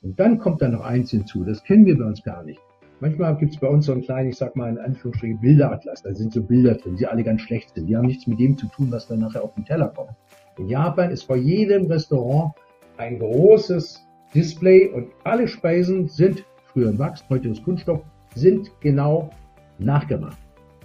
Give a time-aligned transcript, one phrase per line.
[0.00, 2.60] Und dann kommt da noch eins hinzu, das kennen wir bei uns gar nicht.
[3.00, 6.02] Manchmal gibt es bei uns so einen kleinen, ich sag mal in Anführungsstrichen, Bilderatlas.
[6.02, 7.86] Da sind so Bilder drin, die alle ganz schlecht sind.
[7.86, 10.10] Die haben nichts mit dem zu tun, was dann nachher auf den Teller kommt.
[10.56, 12.54] In Japan ist vor jedem Restaurant
[12.96, 18.02] ein großes Display und alle Speisen sind früher in Wachs, heute ist Kunststoff,
[18.34, 19.30] sind genau
[19.78, 20.38] nachgemacht.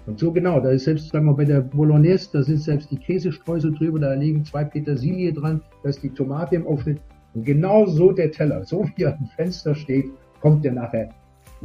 [0.06, 2.98] Und so genau, da ist selbst, sagen wir bei der Bolognese, da sind selbst die
[2.98, 7.00] Käsestreusel drüber, da liegen zwei Petersilie dran, da ist die Tomate im Aufschnitt.
[7.34, 10.06] Und genau so der Teller, so wie er am Fenster steht,
[10.42, 11.10] kommt der nachher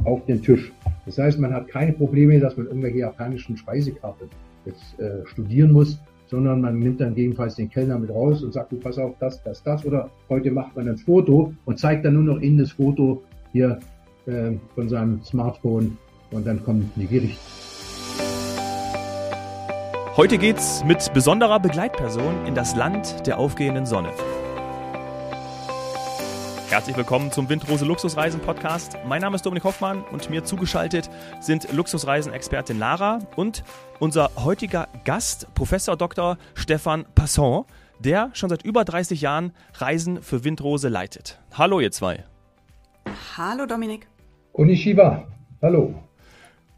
[0.04, 0.72] auf den Tisch.
[1.06, 4.28] Das heißt, man hat keine Probleme, dass man irgendwelche japanischen Speisekarten
[4.64, 8.72] jetzt äh, studieren muss, sondern man nimmt dann gegebenenfalls den Kellner mit raus und sagt,
[8.72, 9.84] du pass auf, das, das, das.
[9.84, 13.22] Oder heute macht man ein Foto und zeigt dann nur noch in das Foto
[13.52, 13.78] hier
[14.26, 15.96] äh, von seinem Smartphone
[16.30, 17.40] und dann kommen die Gerichte.
[20.16, 24.10] Heute geht's mit besonderer Begleitperson in das Land der aufgehenden Sonne.
[26.70, 28.98] Herzlich willkommen zum Windrose Luxusreisen Podcast.
[29.06, 31.08] Mein Name ist Dominik Hoffmann und mir zugeschaltet
[31.40, 33.64] sind Luxusreisen-Expertin Lara und
[34.00, 36.36] unser heutiger Gast, Professor Dr.
[36.52, 37.64] Stefan Passon,
[38.00, 41.40] der schon seit über 30 Jahren Reisen für Windrose leitet.
[41.54, 42.24] Hallo, ihr zwei.
[43.38, 44.06] Hallo, Dominik.
[44.52, 45.26] Konnichiwa.
[45.62, 45.94] Hallo.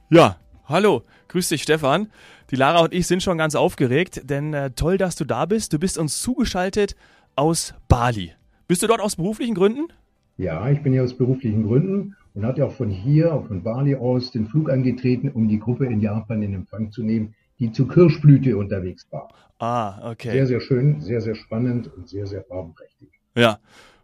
[0.08, 1.02] Ja, hallo.
[1.26, 2.12] Grüß dich, Stefan.
[2.52, 5.72] Die Lara und ich sind schon ganz aufgeregt, denn äh, toll, dass du da bist.
[5.72, 6.94] Du bist uns zugeschaltet
[7.34, 8.34] aus Bali.
[8.70, 9.88] Bist du dort aus beruflichen Gründen?
[10.36, 14.30] Ja, ich bin hier aus beruflichen Gründen und hatte auch von hier, von Bali aus,
[14.30, 18.56] den Flug angetreten, um die Gruppe in Japan in Empfang zu nehmen, die zur Kirschblüte
[18.56, 19.26] unterwegs war.
[19.58, 20.30] Ah, okay.
[20.30, 23.08] Sehr, sehr schön, sehr, sehr spannend und sehr, sehr farbenprächtig.
[23.34, 23.58] Ja,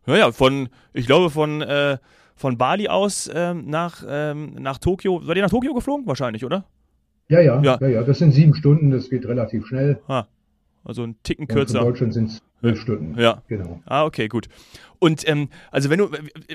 [0.04, 1.98] ja, ja von, ich glaube, von, äh,
[2.34, 5.22] von Bali aus ähm, nach, ähm, nach Tokio.
[5.22, 6.08] Seid ihr nach Tokio geflogen?
[6.08, 6.64] Wahrscheinlich, oder?
[7.28, 10.00] Ja, ja, ja, ja, ja, das sind sieben Stunden, das geht relativ schnell.
[10.08, 10.26] Ah,
[10.86, 11.80] also ein Ticken kürzer.
[11.80, 13.18] in Deutschland sind es zwölf Stunden.
[13.18, 13.42] Ja.
[13.48, 13.80] Genau.
[13.86, 14.48] Ah, okay, gut.
[14.98, 16.10] Und ähm, also wenn du,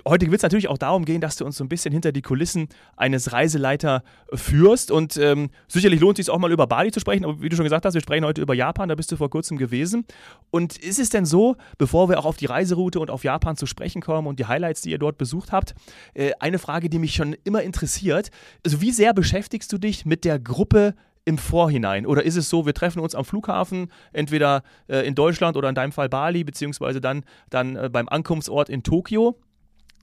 [0.08, 2.22] heute wird es natürlich auch darum gehen, dass du uns so ein bisschen hinter die
[2.22, 4.90] Kulissen eines Reiseleiter führst.
[4.90, 7.24] Und ähm, sicherlich lohnt es sich auch mal über Bali zu sprechen.
[7.24, 9.30] Aber wie du schon gesagt hast, wir sprechen heute über Japan, da bist du vor
[9.30, 10.06] kurzem gewesen.
[10.50, 13.66] Und ist es denn so, bevor wir auch auf die Reiseroute und auf Japan zu
[13.66, 15.76] sprechen kommen und die Highlights, die ihr dort besucht habt,
[16.14, 18.32] äh, eine Frage, die mich schon immer interessiert.
[18.66, 20.96] Also wie sehr beschäftigst du dich mit der Gruppe
[21.26, 22.06] im Vorhinein?
[22.06, 25.76] Oder ist es so, wir treffen uns am Flughafen, entweder äh, in Deutschland oder in
[25.76, 29.38] deinem Fall Bali, beziehungsweise dann, dann äh, beim Ankunftsort in Tokio?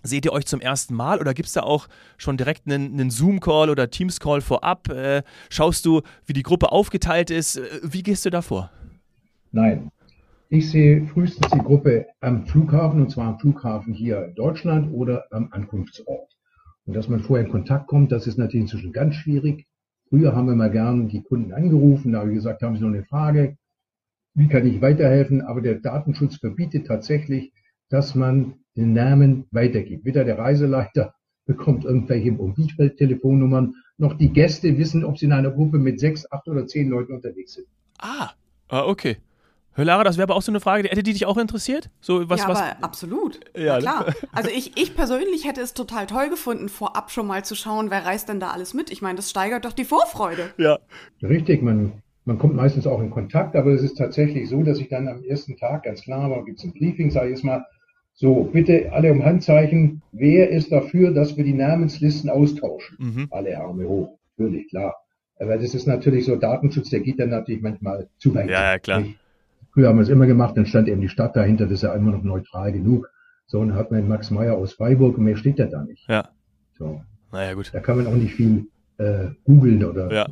[0.03, 3.11] Seht ihr euch zum ersten Mal oder gibt es da auch schon direkt einen, einen
[3.11, 4.89] Zoom-Call oder Teams-Call vorab?
[4.89, 7.57] Äh, schaust du, wie die Gruppe aufgeteilt ist?
[7.57, 8.71] Äh, wie gehst du da vor?
[9.51, 9.91] Nein.
[10.51, 15.25] Ich sehe frühestens die Gruppe am Flughafen und zwar am Flughafen hier in Deutschland oder
[15.31, 16.33] am Ankunftsort.
[16.87, 19.67] Und dass man vorher in Kontakt kommt, das ist natürlich inzwischen ganz schwierig.
[20.09, 22.89] Früher haben wir mal gern die Kunden angerufen, da habe ich gesagt, haben Sie noch
[22.89, 23.57] eine Frage?
[24.35, 25.43] Wie kann ich weiterhelfen?
[25.43, 27.53] Aber der Datenschutz verbietet tatsächlich,
[27.91, 30.05] dass man den Namen weitergibt.
[30.05, 31.15] Weder der Reiseleiter
[31.47, 36.47] bekommt irgendwelche Mobiltelefonnummern, noch die Gäste wissen, ob sie in einer Gruppe mit sechs, acht
[36.49, 37.67] oder zehn Leuten unterwegs sind.
[37.99, 38.31] Ah,
[38.69, 39.17] ah okay.
[39.85, 41.91] Lara, das wäre aber auch so eine Frage, hätte die dich auch interessiert?
[42.01, 42.61] So, was, ja, was?
[42.61, 43.41] aber absolut.
[43.57, 43.81] Ja, ne?
[43.81, 44.07] klar.
[44.33, 48.05] Also ich, ich persönlich hätte es total toll gefunden, vorab schon mal zu schauen, wer
[48.05, 48.91] reist denn da alles mit.
[48.91, 50.51] Ich meine, das steigert doch die Vorfreude.
[50.59, 50.79] Ja.
[51.23, 51.93] Richtig, man,
[52.25, 55.25] man kommt meistens auch in Kontakt, aber es ist tatsächlich so, dass ich dann am
[55.25, 57.65] ersten Tag, ganz klar, da gibt es ein Briefing, sage ich jetzt mal,
[58.15, 62.97] so, bitte alle um Handzeichen, wer ist dafür, dass wir die Namenslisten austauschen?
[62.99, 63.29] Mhm.
[63.31, 64.97] Alle Arme hoch, natürlich, klar.
[65.39, 68.51] Aber das ist natürlich so, Datenschutz, der geht dann natürlich manchmal zu weit.
[68.51, 69.01] Ja, ja klar.
[69.01, 69.19] Nicht?
[69.73, 71.95] Früher haben wir es immer gemacht, dann stand eben die Stadt dahinter, das ist ja
[71.95, 73.09] immer noch neutral genug.
[73.47, 76.09] So, und dann hat man Max Meyer aus Freiburg und mehr steht ja da nicht.
[76.09, 76.29] Ja.
[76.79, 77.03] So.
[77.33, 77.71] Naja, gut.
[77.73, 78.67] Da kann man auch nicht viel
[78.99, 80.13] äh, googeln oder.
[80.13, 80.27] Ja.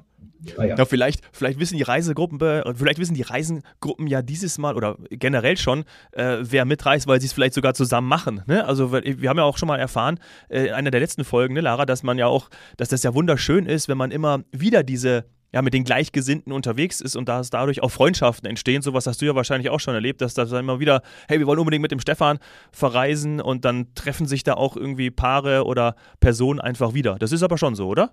[0.56, 0.76] Ah, ja.
[0.76, 0.84] ja.
[0.84, 5.84] vielleicht, vielleicht wissen die Reisegruppen, vielleicht wissen die Reisengruppen ja dieses Mal oder generell schon,
[6.12, 8.42] äh, wer mitreist, weil sie es vielleicht sogar zusammen machen.
[8.46, 8.64] Ne?
[8.64, 11.62] Also wir haben ja auch schon mal erfahren, äh, in einer der letzten Folgen, ne,
[11.62, 15.24] Lara, dass man ja auch, dass das ja wunderschön ist, wenn man immer wieder diese
[15.56, 18.82] ja, mit den Gleichgesinnten unterwegs ist und dass dadurch auch Freundschaften entstehen.
[18.82, 21.58] Sowas hast du ja wahrscheinlich auch schon erlebt, dass da immer wieder, hey, wir wollen
[21.58, 22.38] unbedingt mit dem Stefan
[22.72, 27.16] verreisen und dann treffen sich da auch irgendwie Paare oder Personen einfach wieder.
[27.18, 28.10] Das ist aber schon so, oder?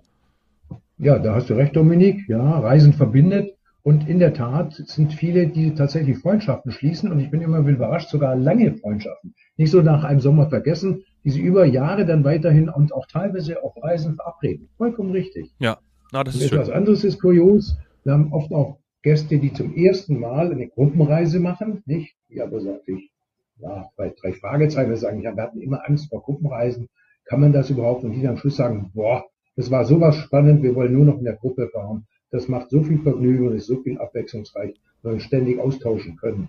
[0.96, 2.26] Ja, da hast du recht, Dominik.
[2.30, 3.52] Ja, Reisen verbindet.
[3.82, 7.12] Und in der Tat sind viele, die tatsächlich Freundschaften schließen.
[7.12, 9.34] Und ich bin immer überrascht, sogar lange Freundschaften.
[9.58, 13.62] Nicht so nach einem Sommer vergessen, die sie über Jahre dann weiterhin und auch teilweise
[13.62, 14.70] auf Reisen verabreden.
[14.78, 15.52] Vollkommen richtig.
[15.58, 15.76] Ja,
[16.14, 16.76] na, das ist und etwas schön.
[16.76, 17.76] anderes ist kurios.
[18.04, 22.14] Wir haben oft auch Gäste, die zum ersten Mal eine Gruppenreise machen, nicht?
[22.30, 23.10] Die aber sag ich,
[23.58, 26.88] ja, bei drei Fragezeichen, sagen, ja, wir hatten immer Angst vor Gruppenreisen.
[27.24, 28.04] Kann man das überhaupt?
[28.04, 29.24] Und die dann am Schluss sagen, boah,
[29.56, 32.06] das war sowas spannend, wir wollen nur noch in der Gruppe fahren.
[32.30, 36.16] Das macht so viel Vergnügen und ist so viel abwechslungsreich, weil wir uns ständig austauschen
[36.16, 36.48] können.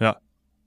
[0.00, 0.16] Ja.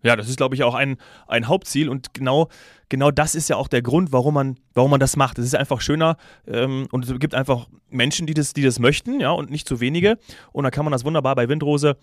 [0.03, 2.49] Ja, das ist, glaube ich, auch ein, ein Hauptziel und genau,
[2.89, 5.37] genau das ist ja auch der Grund, warum man, warum man das macht.
[5.37, 6.17] Es ist einfach schöner
[6.47, 9.79] ähm, und es gibt einfach Menschen, die das, die das möchten, ja, und nicht zu
[9.79, 10.17] wenige.
[10.51, 11.97] Und dann kann man das wunderbar bei Windrose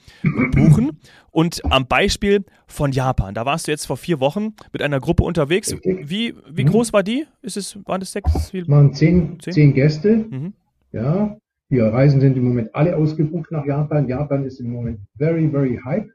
[0.52, 0.98] buchen.
[1.30, 5.24] Und am Beispiel von Japan, da warst du jetzt vor vier Wochen mit einer Gruppe
[5.24, 5.74] unterwegs.
[5.82, 6.68] Wie, wie mhm.
[6.68, 7.26] groß war die?
[7.42, 8.52] Ist es, waren das sechs?
[8.52, 8.66] Wie?
[8.68, 9.52] waren zehn, zehn?
[9.52, 10.26] zehn Gäste.
[10.30, 10.52] Mhm.
[10.92, 11.36] Ja,
[11.70, 14.08] die Reisen sind im Moment alle ausgebucht nach Japan.
[14.08, 16.08] Japan ist im Moment very, very hype.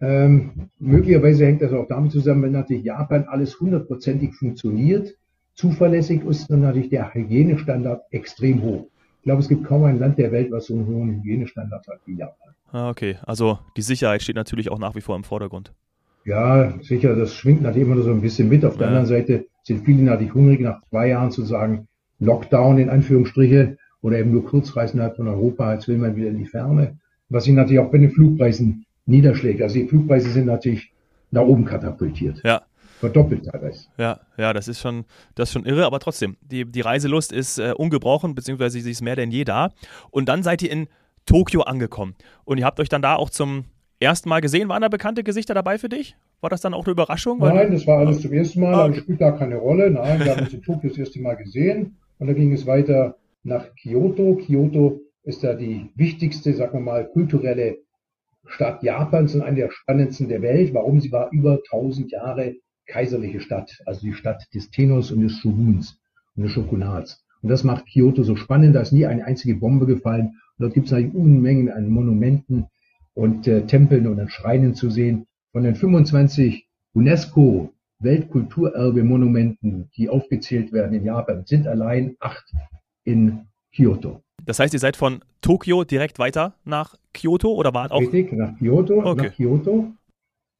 [0.00, 5.14] Ähm, möglicherweise hängt das auch damit zusammen, wenn natürlich Japan alles hundertprozentig funktioniert,
[5.54, 8.88] zuverlässig ist und natürlich der Hygienestandard extrem hoch.
[9.18, 12.00] Ich glaube, es gibt kaum ein Land der Welt, was so einen hohen Hygienestandard hat
[12.04, 12.54] wie Japan.
[12.70, 13.16] Ah, okay.
[13.24, 15.72] Also die Sicherheit steht natürlich auch nach wie vor im Vordergrund.
[16.24, 18.64] Ja, sicher, das schwingt natürlich immer so ein bisschen mit.
[18.64, 18.78] Auf ja.
[18.80, 21.88] der anderen Seite sind viele natürlich hungrig, nach zwei Jahren zu sagen,
[22.18, 26.38] Lockdown in Anführungsstriche oder eben nur Kurzreisen innerhalb von Europa, als will man wieder in
[26.38, 26.98] die Ferne.
[27.28, 29.62] Was sich natürlich auch bei den Flugpreisen niederschlägt.
[29.62, 30.92] Also die Flugpreise sind natürlich
[31.30, 32.40] nach oben katapultiert.
[32.44, 32.62] Ja.
[32.98, 33.86] Verdoppelt teilweise.
[33.98, 35.04] Ja, ja, das ist schon,
[35.34, 39.02] das ist schon irre, aber trotzdem, die, die Reiselust ist äh, ungebrochen, beziehungsweise sie ist
[39.02, 39.70] mehr denn je da.
[40.10, 40.88] Und dann seid ihr in
[41.26, 42.14] Tokio angekommen.
[42.44, 43.64] Und ihr habt euch dann da auch zum
[44.00, 44.68] ersten Mal gesehen.
[44.68, 46.16] Waren da bekannte Gesichter dabei für dich?
[46.40, 47.38] War das dann auch eine Überraschung?
[47.38, 49.00] Nein, das war alles zum ersten Mal, ah, okay.
[49.00, 49.90] spielt da keine Rolle.
[49.90, 53.16] Nein, wir haben uns in Tokio das erste Mal gesehen und dann ging es weiter
[53.42, 54.36] nach Kyoto.
[54.36, 57.78] Kyoto ist da die wichtigste, sagen wir mal, kulturelle
[58.46, 60.74] Stadt Japans und eine der spannendsten der Welt.
[60.74, 61.00] Warum?
[61.00, 62.54] Sie war über 1000 Jahre
[62.86, 65.98] kaiserliche Stadt, also die Stadt des Tennos und des Shoguns
[66.36, 67.24] und des Shogunats.
[67.42, 68.74] Und das macht Kyoto so spannend.
[68.74, 70.26] Da ist nie eine einzige Bombe gefallen.
[70.58, 72.66] Und dort gibt es eigentlich Unmengen an Monumenten
[73.14, 75.26] und äh, Tempeln und an Schreinen zu sehen.
[75.52, 82.52] Von den 25 UNESCO Weltkulturerbe-Monumenten, die aufgezählt werden in Japan, sind allein acht
[83.04, 83.46] in
[83.76, 84.22] Kyoto.
[84.44, 88.00] Das heißt, ihr seid von Tokio direkt weiter nach Kyoto oder wart auch?
[88.00, 89.26] Richtig, nach Kyoto, okay.
[89.26, 89.92] nach Kyoto.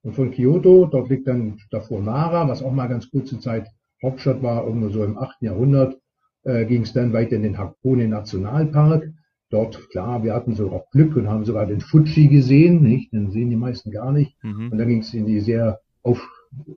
[0.02, 3.68] Und von Kyoto, dort liegt dann davor Nara, was auch mal ganz kurze Zeit
[4.02, 5.40] Hauptstadt war, irgendwo so im 8.
[5.40, 5.96] Jahrhundert,
[6.44, 9.10] äh, ging es dann weiter in den Hakone Nationalpark.
[9.48, 13.12] Dort, klar, wir hatten so auch Glück und haben sogar den Fuji gesehen, nicht?
[13.12, 14.36] Den sehen die meisten gar nicht.
[14.42, 14.72] Mhm.
[14.72, 16.20] Und dann ging es in die sehr auf,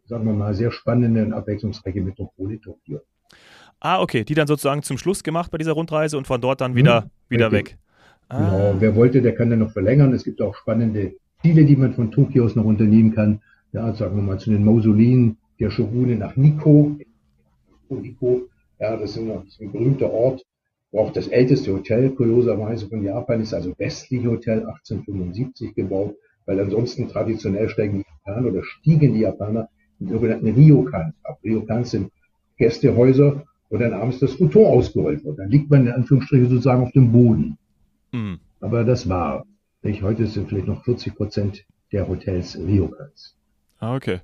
[0.06, 3.02] sagen wir mal, sehr spannende und abwechslungsreiche Metropole Tokio.
[3.80, 6.76] Ah, okay, die dann sozusagen zum Schluss gemacht bei dieser Rundreise und von dort dann
[6.76, 7.78] wieder, hm, wieder weg.
[8.28, 8.38] Ah.
[8.38, 10.14] Genau, wer wollte, der kann dann noch verlängern.
[10.14, 13.42] Es gibt auch spannende Ziele, die man von Tokio aus noch unternehmen kann.
[13.72, 16.98] Ja, sagen wir mal zu den Mausoleen der Shogune nach Nikko.
[17.90, 18.42] Nikko,
[18.80, 20.44] ja, das, ist ein berühmter Ort,
[20.92, 26.16] wo auch das älteste Hotel, kurioserweise von Japan, ist also westliche Hotel 1875 gebaut,
[26.46, 31.40] weil ansonsten traditionell steigen die Japaner oder stiegen die Japaner in sogenannten Ryokans ab.
[31.44, 32.12] Ryokans sind
[32.58, 35.40] Gästehäuser, wo dann abends das Futon ausgerollt wird.
[35.40, 37.58] Dann liegt man in Anführungsstrichen sozusagen auf dem Boden.
[38.12, 38.40] Mhm.
[38.60, 39.46] Aber das war.
[39.82, 40.02] Nicht?
[40.02, 43.36] Heute sind vielleicht noch 40 Prozent der Hotels Ryokans.
[43.80, 44.20] Ah, okay.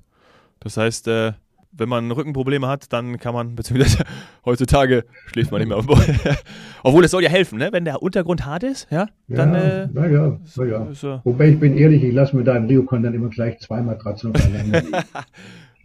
[0.60, 1.32] Das heißt, äh,
[1.78, 4.04] wenn man Rückenprobleme hat, dann kann man, beziehungsweise
[4.44, 6.20] heutzutage schläft man nicht mehr auf dem Boden.
[6.82, 7.70] Obwohl, es soll ja helfen, ne?
[7.72, 9.54] wenn der Untergrund hart ist, ja, dann.
[9.54, 10.88] Ja, äh, na ja, na ja.
[10.92, 13.82] So, Wobei ich bin ehrlich, ich lasse mir da im Ryokon dann immer gleich zwei
[13.82, 14.92] Matratzen aufeinander liegen.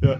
[0.01, 0.19] Ja.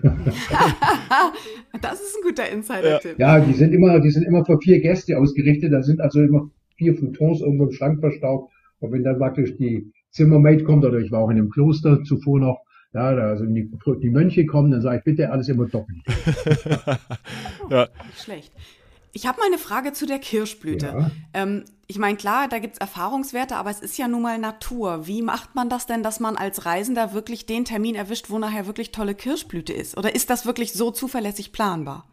[1.82, 3.18] das ist ein guter Insider-Tipp.
[3.18, 5.74] Ja, die sind immer, die sind immer für vier Gäste ausgerichtet.
[5.74, 8.52] Da sind also immer vier Futons irgendwo im Schrank verstaubt.
[8.80, 12.40] Und wenn dann praktisch die Zimmermaid kommt, oder ich war auch in einem Kloster zuvor
[12.40, 12.60] noch,
[12.94, 16.00] ja, da also die, die Mönche kommen, dann sage ich bitte alles immer doppelt.
[17.70, 17.88] ja.
[18.16, 18.52] Schlecht.
[19.14, 20.86] Ich habe mal eine Frage zu der Kirschblüte.
[20.86, 21.12] Ja.
[21.34, 25.08] Ähm, ich meine, klar, da gibt es Erfahrungswerte, aber es ist ja nun mal Natur.
[25.08, 28.66] Wie macht man das denn, dass man als Reisender wirklich den Termin erwischt, wo nachher
[28.68, 29.98] wirklich tolle Kirschblüte ist?
[29.98, 32.08] Oder ist das wirklich so zuverlässig planbar?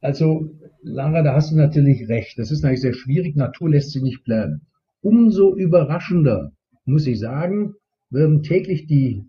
[0.00, 0.50] Also,
[0.82, 2.38] Lara, da hast du natürlich recht.
[2.38, 3.36] Das ist natürlich sehr schwierig.
[3.36, 4.62] Natur lässt sich nicht planen.
[5.02, 6.52] Umso überraschender,
[6.86, 7.74] muss ich sagen,
[8.10, 9.24] werden täglich die,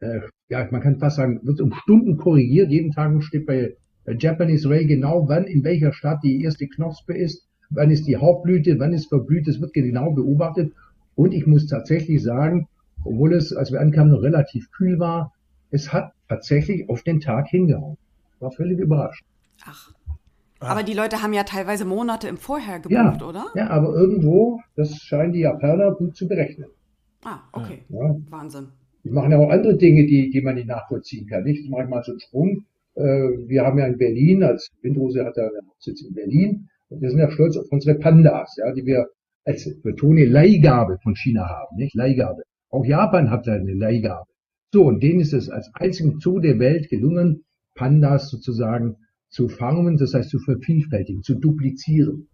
[0.00, 2.70] äh, ja, man kann fast sagen, wird um Stunden korrigiert.
[2.70, 3.76] Jeden Tag steht bei
[4.18, 8.78] Japanese Rail genau, wann in welcher Stadt die erste Knospe ist, wann ist die Hauptblüte,
[8.78, 10.72] wann ist verblüht, das wird genau beobachtet.
[11.14, 12.68] Und ich muss tatsächlich sagen,
[13.04, 15.32] obwohl es, als wir ankamen, noch relativ kühl war,
[15.70, 17.96] es hat tatsächlich auf den Tag hingehauen.
[18.40, 19.24] War völlig überrascht.
[19.64, 19.92] Ach.
[20.58, 23.46] Aber die Leute haben ja teilweise Monate im Vorher gebucht, ja, oder?
[23.54, 26.68] Ja, aber irgendwo, das scheinen die Japaner gut zu berechnen.
[27.24, 27.84] Ah, okay.
[27.88, 28.16] Ja.
[28.30, 28.68] Wahnsinn.
[29.04, 31.44] Die machen ja auch andere Dinge, die, die man nicht nachvollziehen kann.
[31.44, 31.68] Nicht?
[31.68, 32.62] Manchmal so einen Sprung äh,
[32.96, 37.10] wir haben ja in Berlin, als Windrose hat ja einen Hauptsitz in Berlin, und wir
[37.10, 39.06] sind ja stolz auf unsere Pandas, ja, die wir
[39.44, 42.42] als betone Leihgabe von China haben, nicht Leihgabe.
[42.70, 44.26] Auch Japan hat ja eine Leihgabe.
[44.72, 48.96] So, und denen ist es als einzigen Zoo der Welt gelungen, Pandas sozusagen
[49.28, 52.28] zu farmen, das heißt zu vervielfältigen, zu duplizieren.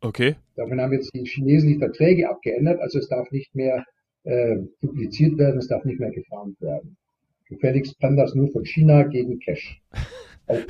[0.00, 0.36] Okay.
[0.54, 3.84] Davon haben jetzt die Chinesen die Verträge abgeändert, also es darf nicht mehr
[4.24, 6.96] äh, dupliziert werden, es darf nicht mehr gefarmt werden.
[7.48, 9.80] Gefälligst kann das nur von China gegen Cash.
[10.46, 10.64] Auf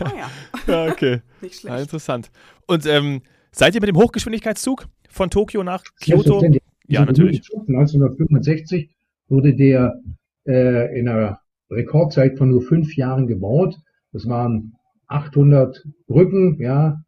[0.00, 0.30] ah ja.
[0.66, 1.20] ja, okay.
[1.40, 1.74] Nicht schlecht.
[1.74, 2.30] Ja, interessant.
[2.66, 3.22] Und ähm,
[3.52, 6.42] seid ihr mit dem Hochgeschwindigkeitszug von Tokio nach Kyoto?
[6.88, 7.42] Ja, natürlich.
[7.54, 8.90] 1965
[9.28, 10.00] wurde der
[10.46, 13.76] äh, in einer Rekordzeit von nur fünf Jahren gebaut.
[14.12, 14.74] Das waren
[15.08, 17.02] 800 Brücken, ja,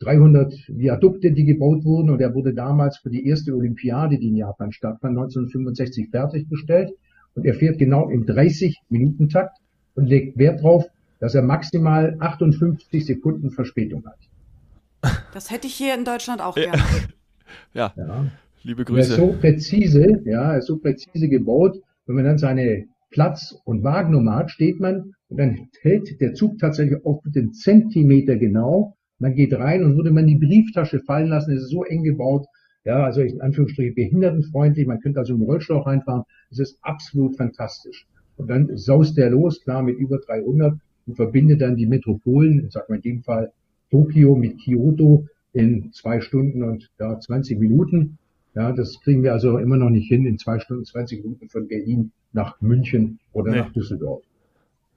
[0.00, 2.10] 300 Viadukte, die gebaut wurden.
[2.10, 6.92] Und er wurde damals für die erste Olympiade, die in Japan stattfand, 1965 fertiggestellt.
[7.34, 9.58] Und er fährt genau im 30-Minuten-Takt
[9.94, 10.86] und legt Wert darauf,
[11.20, 15.14] dass er maximal 58 Sekunden Verspätung hat.
[15.32, 16.82] Das hätte ich hier in Deutschland auch gerne.
[17.74, 17.92] ja.
[17.96, 18.26] ja.
[18.62, 18.98] Liebe Grüße.
[18.98, 23.56] Er ist so präzise, ja, er ist so präzise gebaut, wenn man dann seine Platz-
[23.64, 28.96] und Wagennummer hat, steht man und dann hält der Zug tatsächlich auf den Zentimeter genau.
[29.20, 32.46] Man geht rein und würde man die Brieftasche fallen lassen, es ist so eng gebaut,
[32.84, 38.06] ja, also in Anführungsstrichen behindertenfreundlich, man könnte also im Rollstuhl reinfahren, es ist absolut fantastisch.
[38.36, 40.74] Und dann saust der los, klar, mit über 300
[41.06, 43.52] und verbindet dann die Metropolen, ich sag mal in dem Fall
[43.90, 48.18] Tokio mit Kyoto in zwei Stunden und ja, 20 Minuten.
[48.54, 51.68] Ja, das kriegen wir also immer noch nicht hin in zwei Stunden 20 Minuten von
[51.68, 53.58] Berlin nach München oder nee.
[53.58, 54.22] nach Düsseldorf.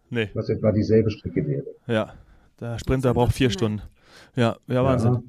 [0.09, 0.29] Nee.
[0.33, 1.65] Was etwa dieselbe Strecke wäre.
[1.87, 2.13] Ja,
[2.59, 3.81] der Sprinter braucht vier Stunden.
[4.35, 5.13] Ja, ja, Wahnsinn.
[5.13, 5.23] Ja.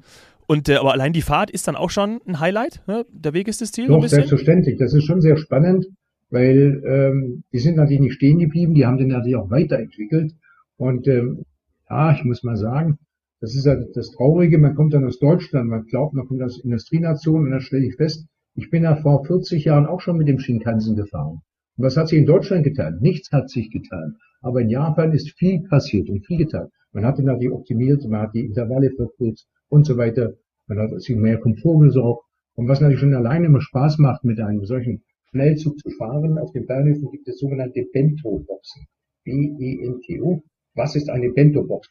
[0.47, 2.81] Und äh, aber allein die Fahrt ist dann auch schon ein Highlight.
[2.87, 3.05] Ne?
[3.11, 3.87] Der Weg ist das Ziel.
[3.87, 4.77] Doch, selbstverständlich.
[4.77, 5.87] Das ist schon sehr spannend,
[6.29, 10.33] weil ähm, die sind natürlich nicht stehen geblieben, die haben den natürlich auch weiterentwickelt.
[10.77, 11.45] Und ähm,
[11.89, 12.99] ja, ich muss mal sagen,
[13.41, 16.59] das ist ja das Traurige, man kommt dann aus Deutschland, man glaubt, man kommt aus
[16.59, 18.25] Industrienation und dann stelle ich fest,
[18.55, 21.41] ich bin ja vor 40 Jahren auch schon mit dem Shinkansen gefahren.
[21.77, 22.99] Und was hat sich in Deutschland getan?
[23.01, 24.17] Nichts hat sich getan.
[24.41, 26.69] Aber in Japan ist viel passiert und viel getan.
[26.91, 30.33] Man hat ihn natürlich optimiert, man hat die Intervalle verkürzt und so weiter.
[30.67, 32.23] Man hat sich mehr Komfort gesorgt.
[32.55, 36.51] Und was natürlich schon alleine immer Spaß macht, mit einem solchen Schnellzug zu fahren, auf
[36.53, 38.85] den Bahnhöfen gibt es sogenannte Bento-Boxen.
[39.25, 40.41] B-E-N-T-O.
[40.75, 41.89] Was ist eine Bento-Box?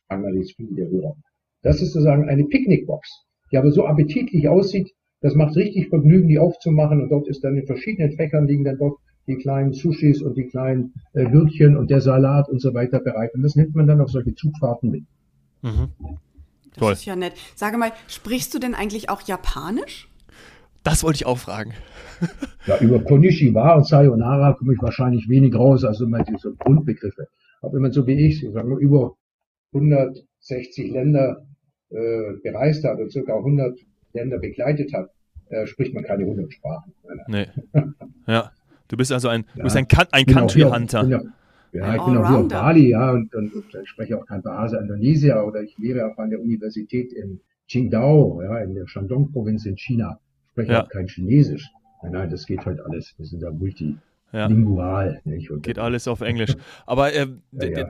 [0.57, 1.17] Viele der Hörer.
[1.63, 6.39] Das ist sozusagen eine Picknickbox, die aber so appetitlich aussieht, das macht richtig Vergnügen, die
[6.39, 10.37] aufzumachen und dort ist dann in verschiedenen Fächern liegen dann dort die kleinen Sushis und
[10.37, 13.35] die kleinen äh, Gürkchen und der Salat und so weiter bereit.
[13.35, 15.05] Und das nimmt man dann auf solche Zugfahrten mit.
[15.63, 15.89] Mhm.
[16.71, 16.93] Das Toll.
[16.93, 17.35] ist ja nett.
[17.55, 20.09] Sage mal, sprichst du denn eigentlich auch Japanisch?
[20.83, 21.73] Das wollte ich auch fragen.
[22.67, 27.29] ja, über Konishiwa und Sayonara komme ich wahrscheinlich wenig raus, also immer diese Grundbegriffe.
[27.63, 29.17] Aber wenn man so wie ich, ich sage mal, über
[29.73, 31.47] 160 Länder
[31.89, 33.79] äh, bereist hat und circa 100
[34.13, 35.11] Länder begleitet hat,
[35.49, 36.93] äh, spricht man keine 100 Sprachen.
[37.29, 37.47] Nee.
[38.27, 38.53] ja.
[38.95, 39.57] Du bist also ein, ja.
[39.57, 41.05] du bist ein, ein Country Hunter.
[41.73, 44.41] Ja, ich bin auch hier auf Bali, ja, und, und, und ich spreche auch kein
[44.41, 49.67] Bahasa Indonesia oder ich lehre auch an der Universität in Qingdao, ja, in der Shandong-Provinz
[49.67, 50.21] in China.
[50.45, 50.85] Ich spreche ja.
[50.85, 51.69] auch kein Chinesisch.
[52.05, 53.15] Nein, nein, das geht halt alles.
[53.19, 53.97] Wir sind da multi,
[54.35, 54.47] ja.
[54.47, 55.21] lingual.
[55.25, 55.51] Nicht?
[55.51, 56.55] Und Geht alles auf Englisch.
[56.87, 57.87] Aber äh, ja, ja.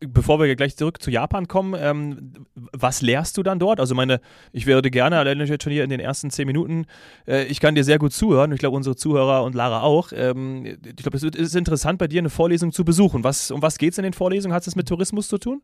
[0.00, 3.80] bevor wir gleich zurück zu Japan kommen, ähm, was lehrst du dann dort?
[3.80, 4.20] Also meine,
[4.52, 6.86] ich würde gerne, alleine jetzt schon hier in den ersten zehn Minuten,
[7.26, 8.52] äh, ich kann dir sehr gut zuhören.
[8.52, 10.12] Ich glaube, unsere Zuhörer und Lara auch.
[10.14, 13.24] Ähm, ich glaube, es ist interessant, bei dir eine Vorlesung zu besuchen.
[13.24, 14.54] Was, um was geht es in den Vorlesungen?
[14.54, 15.62] Hat es mit Tourismus zu tun?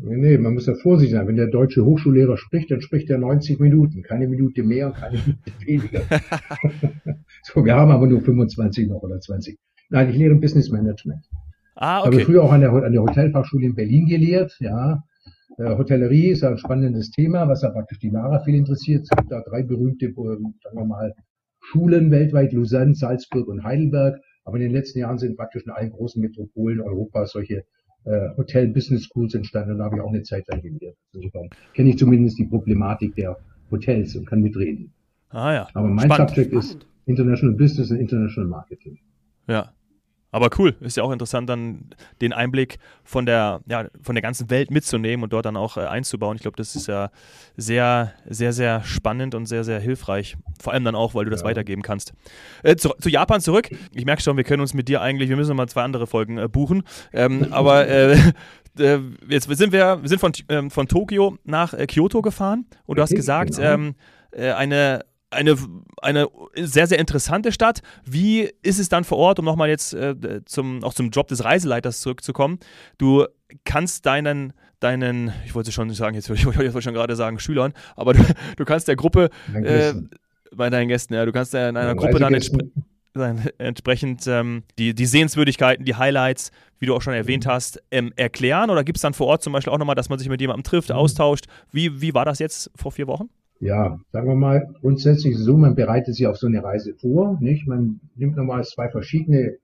[0.00, 1.26] Nee, man muss ja vorsichtig sein.
[1.26, 4.02] Wenn der deutsche Hochschullehrer spricht, dann spricht er 90 Minuten.
[4.02, 6.02] Keine Minute mehr und keine Minute weniger.
[7.42, 9.58] so, wir haben aber nur 25 noch oder 20.
[9.90, 11.24] Nein, ich lehre Business Management.
[11.74, 12.10] Ah, okay.
[12.10, 15.02] Ich habe früher auch an der, an der Hotelfachschule in Berlin gelehrt, ja.
[15.58, 19.02] Äh, Hotellerie ist ein spannendes Thema, was ja praktisch die Lara viel interessiert.
[19.02, 21.14] Es gibt da drei berühmte, äh, sagen wir mal,
[21.60, 24.20] Schulen weltweit, Lausanne, Salzburg und Heidelberg.
[24.44, 27.64] Aber in den letzten Jahren sind praktisch in allen großen Metropolen Europas solche
[28.04, 30.96] äh, Hotel Business Schools entstanden und da habe ich auch eine Zeit lang gelehrt.
[31.12, 33.36] Insofern kenne ich zumindest die Problematik der
[33.70, 34.92] Hotels und kann mitreden.
[35.30, 35.68] Ah ja.
[35.74, 36.30] Aber mein Spannend.
[36.30, 38.98] Subject ist International Business und International Marketing.
[39.48, 39.72] Ja.
[40.32, 41.90] Aber cool, ist ja auch interessant, dann
[42.22, 45.80] den Einblick von der, ja, von der ganzen Welt mitzunehmen und dort dann auch äh,
[45.80, 46.36] einzubauen.
[46.36, 47.10] Ich glaube, das ist ja
[47.58, 50.36] sehr, sehr, sehr spannend und sehr, sehr hilfreich.
[50.58, 51.48] Vor allem dann auch, weil du das ja.
[51.48, 52.14] weitergeben kannst.
[52.62, 53.68] Äh, zu, zu, Japan zurück.
[53.92, 56.38] Ich merke schon, wir können uns mit dir eigentlich, wir müssen mal zwei andere Folgen
[56.38, 56.82] äh, buchen.
[57.12, 58.16] Ähm, aber äh,
[58.78, 62.96] äh, jetzt sind wir, wir sind von, ähm, von Tokio nach äh, Kyoto gefahren und
[62.96, 63.74] du hast gesagt, genau.
[63.74, 63.94] ähm,
[64.34, 65.56] eine eine,
[66.00, 67.80] eine sehr, sehr interessante Stadt.
[68.04, 71.44] Wie ist es dann vor Ort, um nochmal jetzt äh, zum, auch zum Job des
[71.44, 72.58] Reiseleiters zurückzukommen?
[72.98, 73.26] Du
[73.64, 78.14] kannst deinen, deinen, ich wollte schon sagen, jetzt ich wollte schon gerade sagen Schülern, aber
[78.14, 78.22] du,
[78.56, 79.94] du kannst der Gruppe, äh,
[80.54, 82.56] bei deinen Gästen, ja, du kannst in einer Gruppe dann entsp
[83.58, 87.50] entsprechend ähm, die, die Sehenswürdigkeiten, die Highlights, wie du auch schon erwähnt mhm.
[87.50, 88.70] hast, ähm, erklären?
[88.70, 90.64] Oder gibt es dann vor Ort zum Beispiel auch nochmal, dass man sich mit jemandem
[90.64, 90.96] trifft, mhm.
[90.96, 91.44] austauscht?
[91.70, 93.28] Wie, wie war das jetzt vor vier Wochen?
[93.62, 97.66] Ja, sagen wir mal, grundsätzlich so, man bereitet sich auf so eine Reise vor, nicht?
[97.66, 99.56] Man nimmt nochmal zwei verschiedene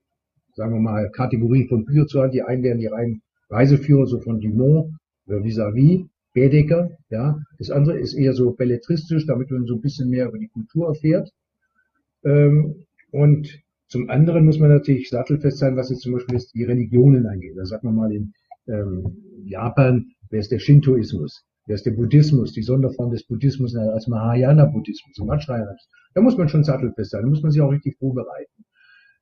[0.59, 2.31] sagen wir mal, Kategorien von Büchern zu haben.
[2.31, 4.93] Die einen wären die reinen Reiseführer, so von Dumont
[5.25, 7.39] oder vis-à-vis, Baedeker, ja.
[7.57, 10.89] Das andere ist eher so belletristisch, damit man so ein bisschen mehr über die Kultur
[10.89, 11.31] erfährt.
[12.23, 16.65] Ähm, und zum anderen muss man natürlich sattelfest sein, was jetzt zum Beispiel jetzt die
[16.65, 17.53] Religionen angeht.
[17.55, 18.33] Da sagt man mal in
[18.67, 21.43] ähm, Japan, wer ist der Shintoismus?
[21.69, 22.51] Wer ist der Buddhismus?
[22.53, 25.75] Die Sonderform des Buddhismus als Mahayana-Buddhismus und Vajrayana.
[26.15, 27.21] Da muss man schon sattelfest sein.
[27.21, 28.65] Da muss man sich auch richtig vorbereiten.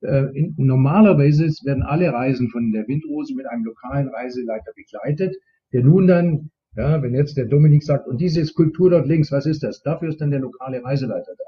[0.00, 5.36] Äh, in, normalerweise werden alle Reisen von der Windrose mit einem lokalen Reiseleiter begleitet,
[5.74, 9.44] der nun dann, ja, wenn jetzt der Dominik sagt, und diese Skulptur dort links, was
[9.44, 9.82] ist das?
[9.82, 11.44] Dafür ist dann der lokale Reiseleiter da.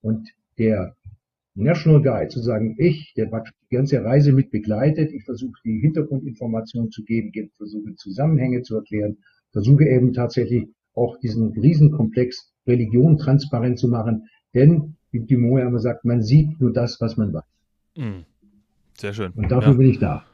[0.00, 0.96] Und der
[1.54, 6.90] National Guide, zu sagen, ich, der die ganze Reise mit begleitet, ich versuche die Hintergrundinformationen
[6.90, 9.18] zu geben, versuche Zusammenhänge zu erklären,
[9.52, 15.78] versuche eben tatsächlich auch diesen Riesenkomplex Religion transparent zu machen, denn, wie die Moja immer
[15.78, 17.42] sagt, man sieht nur das, was man weiß.
[17.96, 18.24] Mhm.
[18.94, 19.32] Sehr schön.
[19.32, 19.78] Und dafür ja.
[19.78, 20.24] bin ich da.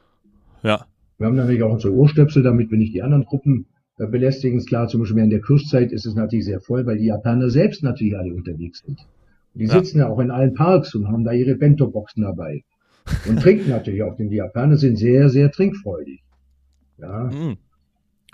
[0.63, 0.85] Ja.
[1.17, 3.65] Wir haben natürlich auch unsere Ohrstöpsel, damit wir nicht die anderen Gruppen
[3.97, 4.57] äh, belästigen.
[4.57, 7.49] Ist klar, zum Beispiel während der Kurzzeit ist es natürlich sehr voll, weil die Japaner
[7.49, 8.99] selbst natürlich alle unterwegs sind.
[9.53, 9.71] Die ja.
[9.71, 12.63] sitzen ja auch in allen Parks und haben da ihre Bento-Boxen dabei.
[13.27, 16.21] Und trinken natürlich auch, denn die Japaner sind sehr, sehr trinkfreudig.
[16.97, 17.29] Ja.
[17.31, 17.57] Mhm.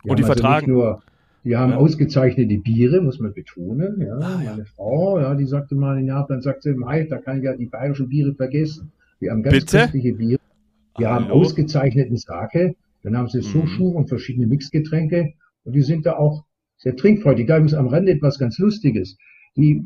[0.05, 0.71] Die und die also vertragen.
[0.71, 1.01] Nur,
[1.43, 1.77] die haben ja.
[1.77, 4.01] ausgezeichnete Biere, muss man betonen.
[4.01, 4.17] Ja.
[4.17, 4.51] Ah, ja.
[4.51, 7.67] Meine Frau, ja, die sagte mal in Japan, sagte, Mai, da kann ich ja die
[7.67, 8.91] bayerischen Biere vergessen.
[9.19, 10.39] Wir haben ganz köstliche Biere.
[10.97, 11.25] Wir Hallo?
[11.25, 12.75] haben ausgezeichneten Sake.
[13.03, 13.95] Dann haben sie Sushu mhm.
[13.97, 15.33] und verschiedene Mixgetränke.
[15.63, 16.45] Und die sind da auch
[16.77, 17.47] sehr trinkfreudig.
[17.47, 19.17] Da ist am Rande etwas ganz Lustiges.
[19.55, 19.83] Die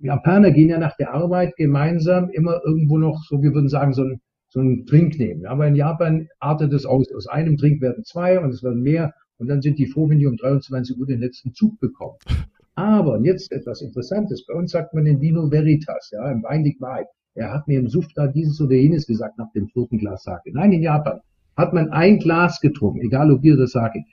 [0.00, 4.04] Japaner gehen ja nach der Arbeit gemeinsam immer irgendwo noch, so wir würden sagen, so
[4.04, 5.46] ein, so Trink nehmen.
[5.46, 7.12] Aber in Japan artet es aus.
[7.14, 9.12] Aus einem Trink werden zwei und es werden mehr.
[9.38, 12.16] Und dann sind die froh, wenn die um 23 Uhr den letzten Zug bekommen.
[12.76, 14.46] Aber jetzt etwas Interessantes.
[14.46, 17.06] Bei uns sagt man den Vino Veritas, ja, im Wein liegt Wahrheit.
[17.34, 20.50] Er hat mir im Suft da dieses oder jenes gesagt nach dem vierten Glas Sake.
[20.52, 21.20] Nein, in Japan
[21.56, 24.04] hat man ein Glas getrunken, egal ob Bier oder Sake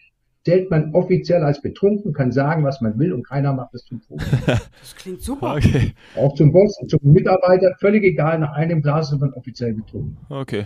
[0.43, 4.01] zählt man offiziell als betrunken, kann sagen, was man will und keiner macht es zum
[4.01, 4.21] Tod.
[4.45, 5.55] Das klingt super.
[5.55, 5.93] Okay.
[6.15, 10.17] Auch zum Boss zum Mitarbeiter, völlig egal, nach einem Glas ist man offiziell betrunken.
[10.29, 10.65] Okay.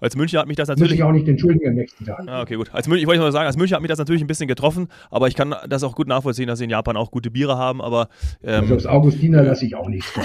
[0.00, 0.92] Als Münchner hat mich das natürlich.
[0.92, 2.22] Muss ich auch nicht entschuldigen am nächsten Tag.
[2.26, 2.70] Ah, okay, gut.
[2.72, 4.88] Als Münchner, ich wollte mal sagen, als Münchner hat mich das natürlich ein bisschen getroffen,
[5.10, 7.80] aber ich kann das auch gut nachvollziehen, dass sie in Japan auch gute Biere haben,
[7.80, 8.08] aber.
[8.42, 10.24] Ähm, also aus Augustiner lasse ich auch nichts von.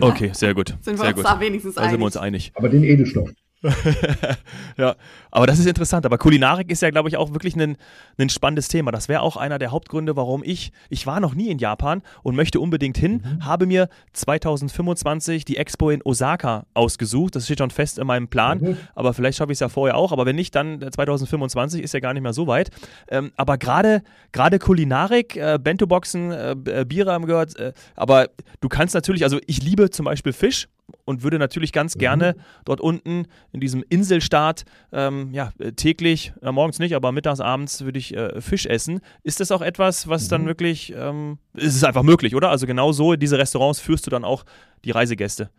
[0.00, 0.76] Okay, sehr gut.
[0.80, 1.24] Sind wir sehr uns gut.
[1.24, 1.86] da wenigstens einig?
[1.86, 2.52] Da sind wir uns einig.
[2.54, 3.30] Aber den Edelstoff.
[4.76, 4.96] ja,
[5.36, 6.06] aber das ist interessant.
[6.06, 7.76] Aber Kulinarik ist ja, glaube ich, auch wirklich ein,
[8.16, 8.90] ein spannendes Thema.
[8.90, 12.36] Das wäre auch einer der Hauptgründe, warum ich, ich war noch nie in Japan und
[12.36, 13.44] möchte unbedingt hin, mhm.
[13.44, 17.36] habe mir 2025 die Expo in Osaka ausgesucht.
[17.36, 18.76] Das steht schon fest in meinem Plan, mhm.
[18.94, 20.10] aber vielleicht schaffe ich es ja vorher auch.
[20.10, 22.70] Aber wenn nicht, dann 2025 ist ja gar nicht mehr so weit.
[23.10, 28.30] Ähm, aber gerade gerade Kulinarik, äh, Bento-Boxen, äh, äh, Biere haben gehört, äh, aber
[28.62, 30.66] du kannst natürlich, also ich liebe zum Beispiel Fisch
[31.04, 32.00] und würde natürlich ganz mhm.
[32.00, 37.40] gerne dort unten in diesem Inselstaat ähm, ja, äh, täglich, äh, morgens nicht, aber mittags,
[37.40, 39.00] abends würde ich äh, Fisch essen.
[39.22, 40.30] Ist das auch etwas, was mhm.
[40.30, 42.50] dann wirklich, ähm, ist es einfach möglich, oder?
[42.50, 44.44] Also genau so diese Restaurants führst du dann auch
[44.84, 45.50] die Reisegäste.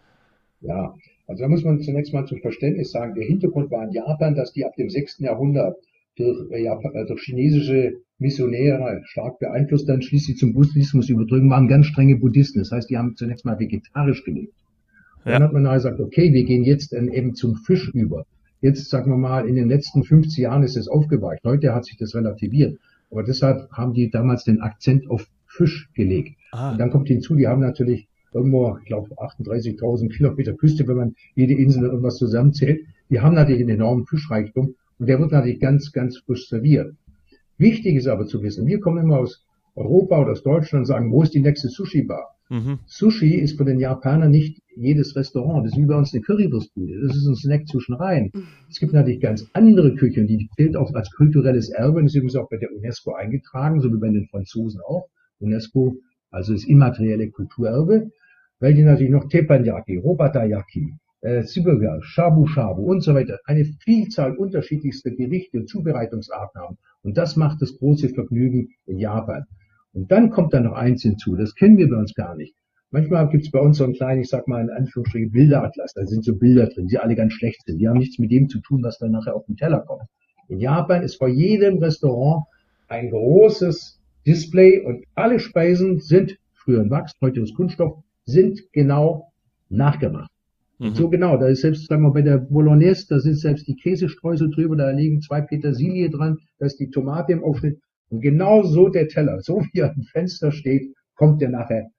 [0.61, 0.93] Ja,
[1.27, 4.53] also da muss man zunächst mal zum Verständnis sagen, der Hintergrund war in Japan, dass
[4.53, 5.19] die ab dem 6.
[5.19, 5.75] Jahrhundert
[6.15, 11.67] durch, äh, Japan, äh, durch chinesische Missionäre stark beeinflusst, dann schließlich zum Buddhismus überdrücken, waren
[11.67, 12.59] ganz strenge Buddhisten.
[12.59, 14.53] Das heißt, die haben zunächst mal vegetarisch gelebt.
[15.25, 15.33] Ja.
[15.33, 18.25] Dann hat man gesagt, okay, wir gehen jetzt dann eben zum Fisch über.
[18.61, 21.43] Jetzt, sagen wir mal, in den letzten 50 Jahren ist es aufgeweicht.
[21.43, 22.79] Heute hat sich das relativiert.
[23.11, 26.37] Aber deshalb haben die damals den Akzent auf Fisch gelegt.
[26.51, 26.71] Ah.
[26.71, 31.15] Und dann kommt hinzu, die haben natürlich irgendwo, ich glaube, 38.000 Kilometer Küste, wenn man
[31.35, 32.81] jede Insel irgendwas zusammenzählt.
[33.09, 36.95] Die haben natürlich einen enormen Fischreichtum und der wird natürlich ganz, ganz frisch serviert.
[37.57, 41.11] Wichtig ist aber zu wissen, wir kommen immer aus Europa oder aus Deutschland und sagen,
[41.11, 42.35] wo ist die nächste Sushi-Bar?
[42.49, 42.79] Mhm.
[42.85, 45.65] Sushi ist für den Japaner nicht jedes Restaurant.
[45.65, 47.01] Das ist wie bei uns eine Currywurstbude.
[47.01, 48.31] Das ist ein Snack zwischen rein.
[48.69, 52.01] Es gibt natürlich ganz andere Küchen, die gilt auch als kulturelles Erbe.
[52.01, 55.07] Das ist übrigens auch bei der UNESCO eingetragen, so wie bei den Franzosen auch.
[55.39, 55.95] UNESCO,
[56.31, 58.09] also das immaterielle Kulturerbe,
[58.59, 65.11] weil die natürlich noch Teppanyaki, Robatayaki, äh, Shabu Shabu und so weiter eine Vielzahl unterschiedlichster
[65.11, 66.77] Gerichte und Zubereitungsarten haben.
[67.01, 69.45] Und das macht das große Vergnügen in Japan.
[69.93, 72.53] Und dann kommt da noch eins hinzu, das kennen wir bei uns gar nicht.
[72.91, 75.93] Manchmal gibt es bei uns so einen kleinen, ich sag mal in Anführungsstrichen, Bilderatlas.
[75.93, 77.79] Da sind so Bilder drin, die alle ganz schlecht sind.
[77.79, 80.03] Die haben nichts mit dem zu tun, was dann nachher auf den Teller kommt.
[80.47, 82.45] In Japan ist vor jedem Restaurant
[82.87, 89.31] ein großes Display und alle Speisen sind früher in Wachs, heute aus Kunststoff, sind genau
[89.69, 90.31] nachgemacht.
[90.79, 90.95] Mhm.
[90.95, 94.49] So genau, da ist selbst, sagen wir bei der Bolognese, da sind selbst die Käsestreusel
[94.51, 97.79] drüber, da liegen zwei Petersilie dran, da ist die Tomate im Aufschnitt.
[98.09, 101.89] Und genau so der Teller, so wie er am Fenster steht, kommt der nachher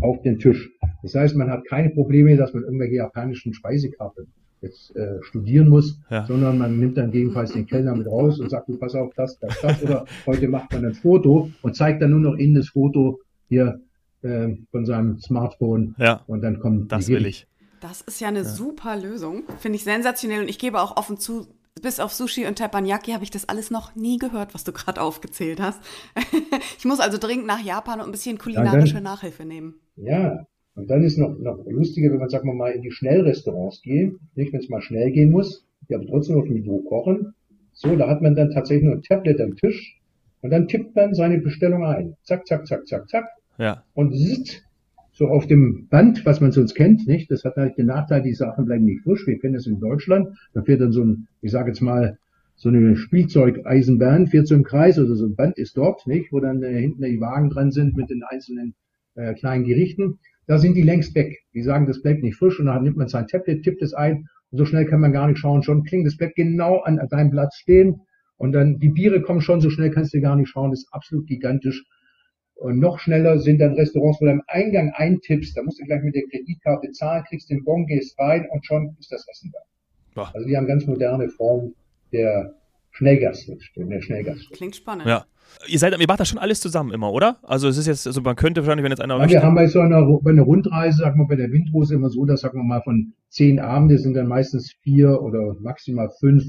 [0.00, 0.70] auf den Tisch.
[1.02, 4.26] Das heißt, man hat keine Probleme, dass man irgendwelche japanischen Speisekarten
[4.62, 6.24] jetzt äh, studieren muss, ja.
[6.24, 9.38] sondern man nimmt dann gegenfalls den Kellner mit raus und sagt, du pass auf, das,
[9.38, 12.68] das, das, oder heute macht man ein Foto und zeigt dann nur noch in das
[12.68, 13.80] Foto hier
[14.22, 16.22] äh, von seinem Smartphone ja.
[16.26, 17.46] und dann kommt Das will ich.
[17.80, 18.44] Das ist ja eine ja.
[18.44, 19.42] super Lösung.
[19.58, 21.48] Finde ich sensationell und ich gebe auch offen zu,
[21.80, 25.00] bis auf Sushi und Teppanyaki habe ich das alles noch nie gehört, was du gerade
[25.00, 25.80] aufgezählt hast.
[26.78, 29.74] ich muss also dringend nach Japan und ein bisschen kulinarische Nachhilfe nehmen.
[29.96, 33.82] Ja, und dann ist noch, noch lustiger, wenn man, sagen wir mal, in die Schnellrestaurants
[33.82, 37.34] geht, nicht, wenn es mal schnell gehen muss, die aber trotzdem auf Niveau kochen.
[37.72, 39.98] So, da hat man dann tatsächlich nur ein Tablet am Tisch
[40.40, 42.16] und dann tippt man seine Bestellung ein.
[42.22, 43.26] Zack, zack, zack, zack, zack.
[43.58, 43.84] Ja.
[43.94, 44.62] Und sitzt
[45.12, 47.30] so auf dem Band, was man sonst kennt, nicht?
[47.30, 49.26] Das hat halt den Nachteil, die Sachen bleiben nicht frisch.
[49.26, 50.28] Wir kennen das in Deutschland.
[50.54, 52.18] Da fährt dann so ein, ich sage jetzt mal,
[52.56, 56.32] so eine Spielzeugeisenbahn, fährt so im Kreis oder so ein Band ist dort, nicht?
[56.32, 58.74] Wo dann äh, hinten die Wagen dran sind mit den einzelnen
[59.14, 60.18] äh, kleinen Gerichten.
[60.46, 61.38] Da sind die längst weg.
[61.54, 64.28] Die sagen, das bleibt nicht frisch und dann nimmt man sein Tablet, tippt es ein
[64.50, 65.62] und so schnell kann man gar nicht schauen.
[65.62, 68.00] Schon klingt das bleibt genau an deinem Platz stehen
[68.36, 70.70] und dann die Biere kommen schon, so schnell kannst du gar nicht schauen.
[70.70, 71.84] Das ist absolut gigantisch.
[72.54, 76.02] Und noch schneller sind dann Restaurants, wo du am Eingang eintippst, da musst du gleich
[76.02, 79.58] mit der Kreditkarte zahlen, kriegst den Bon, gehst rein und schon ist das Essen da.
[80.34, 81.74] Also die haben ganz moderne Formen
[82.12, 82.54] der
[82.92, 84.50] Schnellgast, der Schnellgast.
[84.52, 85.06] Klingt spannend.
[85.06, 85.24] Ja.
[85.68, 87.36] Ihr seid, ihr macht das schon alles zusammen immer, oder?
[87.42, 89.68] Also es ist jetzt, also man könnte wahrscheinlich, wenn jetzt einer ja, Wir haben bei
[89.68, 92.64] so einer, bei einer Rundreise, sagen wir bei der Windrose immer so, dass sagen wir
[92.64, 96.44] mal von zehn Abende sind dann meistens vier oder maximal fünf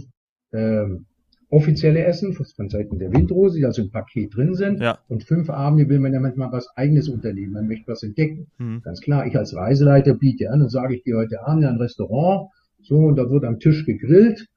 [0.51, 1.05] ähm,
[1.53, 4.81] offizielle Essen von Seiten der Windrose, die also im Paket drin sind.
[4.81, 4.97] Ja.
[5.07, 7.53] Und fünf Abende will man ja manchmal was eigenes unternehmen.
[7.53, 8.47] Man möchte was entdecken.
[8.57, 8.81] Mhm.
[8.81, 11.77] Ganz klar, ich als Reiseleiter biete an und sage, ich gehe heute Abend in ein
[11.77, 12.49] Restaurant.
[12.81, 14.47] So, und da wird am Tisch gegrillt.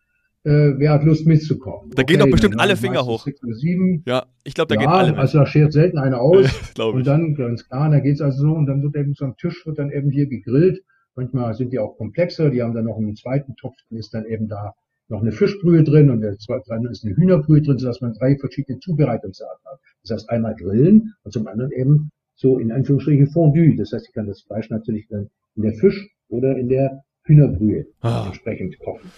[0.47, 1.91] Äh, wer hat Lust mitzukommen?
[1.91, 3.25] Da okay, gehen doch bestimmt alle Finger hoch.
[3.25, 4.05] Sechs oder sieben.
[4.07, 5.19] Ja, ich glaube, da ja, gehen alle mit.
[5.19, 6.47] Also da schert selten einer aus.
[6.79, 9.67] und dann, ganz klar, da geht's also so, und dann wird eben so am Tisch
[9.67, 10.85] wird dann eben hier gegrillt.
[11.17, 14.25] Manchmal sind die auch komplexer, die haben dann noch einen zweiten Topf, dann ist dann
[14.25, 14.75] eben da
[15.09, 18.79] noch eine Fischbrühe drin und der zweite ist eine Hühnerbrühe drin, sodass man drei verschiedene
[18.79, 19.81] Zubereitungsarten hat.
[20.03, 23.75] Das heißt einmal grillen und zum anderen eben so in Anführungsstrichen Fondue.
[23.75, 27.87] Das heißt, ich kann das Fleisch natürlich dann in der Fisch oder in der Hühnerbrühe
[28.03, 28.27] ah.
[28.27, 29.11] entsprechend kochen.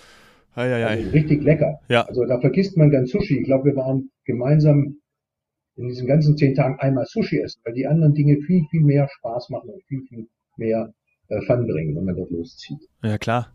[0.59, 0.87] Ja, ja, ja.
[0.88, 1.79] Also richtig lecker.
[1.88, 2.03] Ja.
[2.03, 3.38] Also da vergisst man ganz Sushi.
[3.38, 4.97] Ich glaube, wir waren gemeinsam
[5.77, 9.09] in diesen ganzen zehn Tagen einmal Sushi essen, weil die anderen Dinge viel, viel mehr
[9.09, 10.92] Spaß machen und viel, viel mehr
[11.29, 12.81] äh, Fun bringen, wenn man dort loszieht.
[13.05, 13.55] Ja, klar.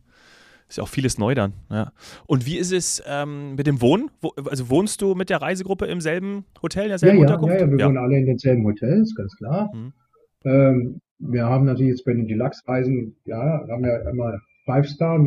[0.69, 1.53] Ist ja auch vieles neu dann.
[1.69, 1.91] Ja.
[2.25, 4.09] Und wie ist es ähm, mit dem Wohnen?
[4.21, 7.59] Wo, also wohnst du mit der Reisegruppe im selben Hotel, in derselben ja, ja, Unterkunft?
[7.59, 7.87] Ja, ja, wir ja.
[7.87, 9.69] wohnen alle in denselben Hotels, ganz klar.
[9.75, 9.93] Mhm.
[10.45, 15.19] Ähm, wir haben natürlich jetzt bei den Deluxe-Reisen, ja, haben wir immer Five Star.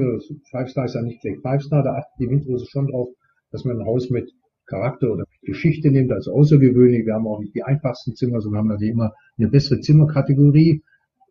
[0.51, 3.09] Five Star ist ja nicht gleich Five Star, da achtet die Windrose schon drauf,
[3.51, 4.31] dass man ein Haus mit
[4.67, 7.07] Charakter oder mit Geschichte nimmt, als außergewöhnlich.
[7.07, 10.83] Wir haben auch nicht die einfachsten Zimmer, sondern haben natürlich immer eine bessere Zimmerkategorie.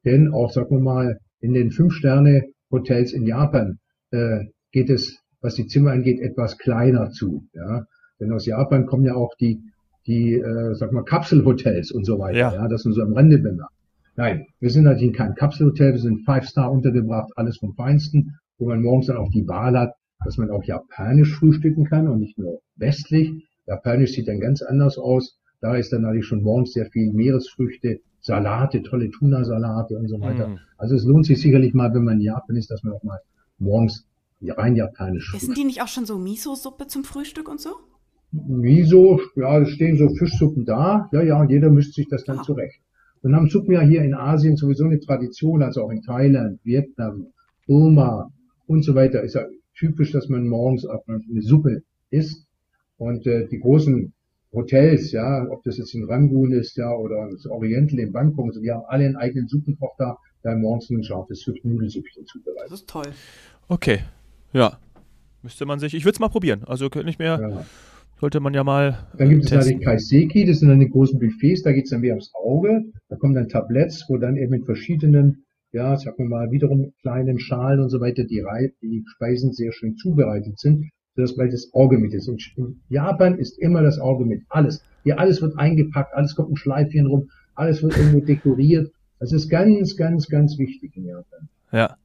[0.05, 3.79] Denn auch, sagen wir mal, in den Fünf-Sterne-Hotels in Japan
[4.11, 7.47] äh, geht es, was die Zimmer angeht, etwas kleiner zu.
[7.53, 7.85] Ja?
[8.19, 9.59] Denn aus Japan kommen ja auch die,
[10.07, 12.37] die äh, sag mal, Kapselhotels und so weiter.
[12.37, 12.53] Ja.
[12.53, 12.67] ja?
[12.67, 13.74] Das sind so am Rande bemerkt.
[14.17, 18.81] Nein, wir sind natürlich kein Kapselhotel, wir sind Five-Star untergebracht, alles vom Feinsten, wo man
[18.81, 22.61] morgens dann auch die Wahl hat, dass man auch japanisch frühstücken kann und nicht nur
[22.77, 23.45] westlich.
[23.67, 25.37] Japanisch sieht dann ganz anders aus.
[25.59, 30.47] Da ist dann natürlich schon morgens sehr viel Meeresfrüchte, Salate, tolle Tuna-Salate und so weiter.
[30.47, 30.59] Mm.
[30.77, 33.19] Also es lohnt sich sicherlich mal, wenn man in Japan ist, dass man auch mal
[33.59, 34.07] morgens
[34.41, 35.33] rein japanisch.
[35.35, 37.71] Essen die nicht auch schon so Miso-Suppe zum Frühstück und so?
[38.31, 41.09] Miso, ja, es stehen so Fischsuppen da.
[41.11, 42.43] Ja, ja, und jeder mischt sich das dann ah.
[42.43, 42.81] zurecht.
[43.25, 47.25] Und haben Suppen ja hier in Asien sowieso eine Tradition, also auch in Thailand, Vietnam,
[47.65, 48.31] Burma
[48.67, 49.23] und so weiter.
[49.23, 52.45] Ist ja typisch, dass man morgens auch eine Suppe isst.
[52.97, 54.13] Und äh, die großen
[54.53, 58.61] Hotels, ja, ob das jetzt in Rangoon ist, ja, oder das Oriental in Bangkok, also
[58.61, 62.71] die haben alle einen eigenen Suppenkoch da, der morgens ein scharfes Nudelsüppchen zubereitet.
[62.71, 63.07] Das ist toll.
[63.67, 64.01] Okay,
[64.53, 64.77] ja.
[65.41, 66.63] Müsste man sich, ich würde es mal probieren.
[66.63, 67.65] Also nicht mehr, ja.
[68.19, 69.07] Sollte man ja mal.
[69.17, 69.59] Dann gibt testen.
[69.59, 72.13] es da die Kaiseki, das sind dann die großen Buffets, da geht es dann mehr
[72.13, 72.85] ums Auge.
[73.09, 77.39] Da kommen dann Tabletts, wo dann eben mit verschiedenen, ja, sagen wir mal, wiederum kleinen
[77.39, 78.43] Schalen und so weiter die,
[78.81, 82.27] die Speisen sehr schön zubereitet sind, sodass bald das Auge mit ist.
[82.27, 84.43] In Japan ist immer das Auge mit.
[84.49, 84.83] Alles.
[85.03, 88.91] Hier alles wird eingepackt, alles kommt ein Schleifchen rum, alles wird irgendwo dekoriert.
[89.19, 91.49] Das ist ganz, ganz, ganz wichtig in Japan.
[91.71, 91.95] Ja.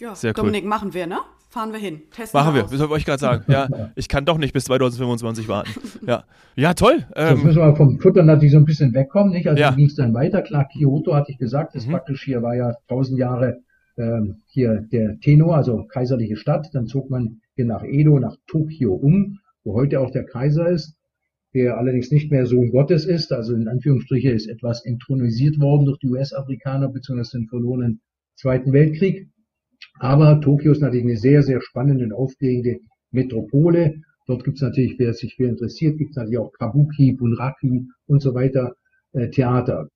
[0.00, 0.68] Ja, Sehr Dominik, cool.
[0.68, 1.18] machen wir, ne?
[1.48, 2.02] Fahren wir hin.
[2.10, 3.44] Testen machen wir, das wollte ich gerade sagen.
[3.48, 5.70] Ja, ich kann doch nicht bis 2025 warten.
[6.06, 6.24] Ja,
[6.56, 7.04] ja toll.
[7.16, 9.48] Ähm, Jetzt müssen wir vom Futter natürlich so ein bisschen wegkommen, nicht?
[9.48, 9.72] Also ja.
[9.72, 10.42] ging es dann weiter.
[10.42, 11.90] Klar, Kyoto hatte ich gesagt, das mhm.
[11.90, 13.58] praktisch hier war ja tausend Jahre
[13.98, 16.68] ähm, hier der Tenor, also kaiserliche Stadt.
[16.72, 20.96] Dann zog man hier nach Edo, nach Tokio um, wo heute auch der Kaiser ist
[21.54, 25.98] der allerdings nicht mehr Sohn Gottes ist, also in Anführungsstriche ist etwas intronisiert worden durch
[25.98, 27.38] die US-Afrikaner bzw.
[27.38, 28.00] den verlorenen
[28.36, 29.28] Zweiten Weltkrieg.
[30.00, 32.78] Aber Tokio ist natürlich eine sehr, sehr spannende und aufregende
[33.10, 34.00] Metropole.
[34.26, 38.22] Dort gibt es natürlich, wer sich für interessiert, gibt es natürlich auch Kabuki, Bunraki und
[38.22, 38.74] so weiter
[39.12, 39.88] äh, Theater.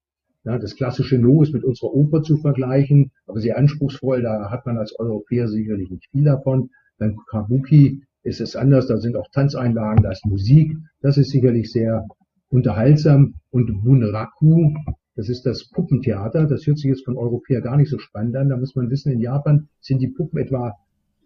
[0.45, 4.21] Ja, das klassische No ist mit unserer Oper zu vergleichen, aber sehr anspruchsvoll.
[4.21, 6.69] Da hat man als Europäer sicherlich nicht viel davon.
[6.99, 8.87] Beim Kabuki ist es anders.
[8.87, 10.77] Da sind auch Tanzeinlagen, da ist Musik.
[11.01, 12.07] Das ist sicherlich sehr
[12.51, 13.37] unterhaltsam.
[13.51, 14.75] Und Bunraku,
[15.16, 16.46] das ist das Puppentheater.
[16.46, 18.48] Das hört sich jetzt von Europäer gar nicht so spannend an.
[18.48, 20.77] Da muss man wissen, in Japan sind die Puppen etwa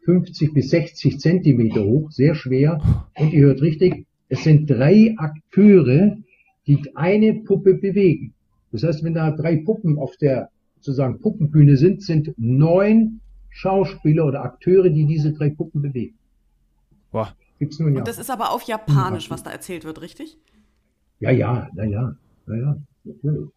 [0.05, 2.81] 50 bis 60 Zentimeter hoch, sehr schwer.
[3.19, 6.17] Und ihr hört richtig, es sind drei Akteure,
[6.67, 8.35] die eine Puppe bewegen.
[8.73, 14.45] Das heißt, wenn da drei Puppen auf der sozusagen Puppenbühne sind, sind neun Schauspieler oder
[14.45, 16.17] Akteure, die diese drei Puppen bewegen.
[17.11, 17.35] Boah.
[17.59, 17.99] Gibt's nun ja.
[17.99, 20.39] Und das ist aber auf Japanisch, was da erzählt wird, richtig?
[21.19, 23.49] Ja, ja, ja, ja, ja, ja, natürlich.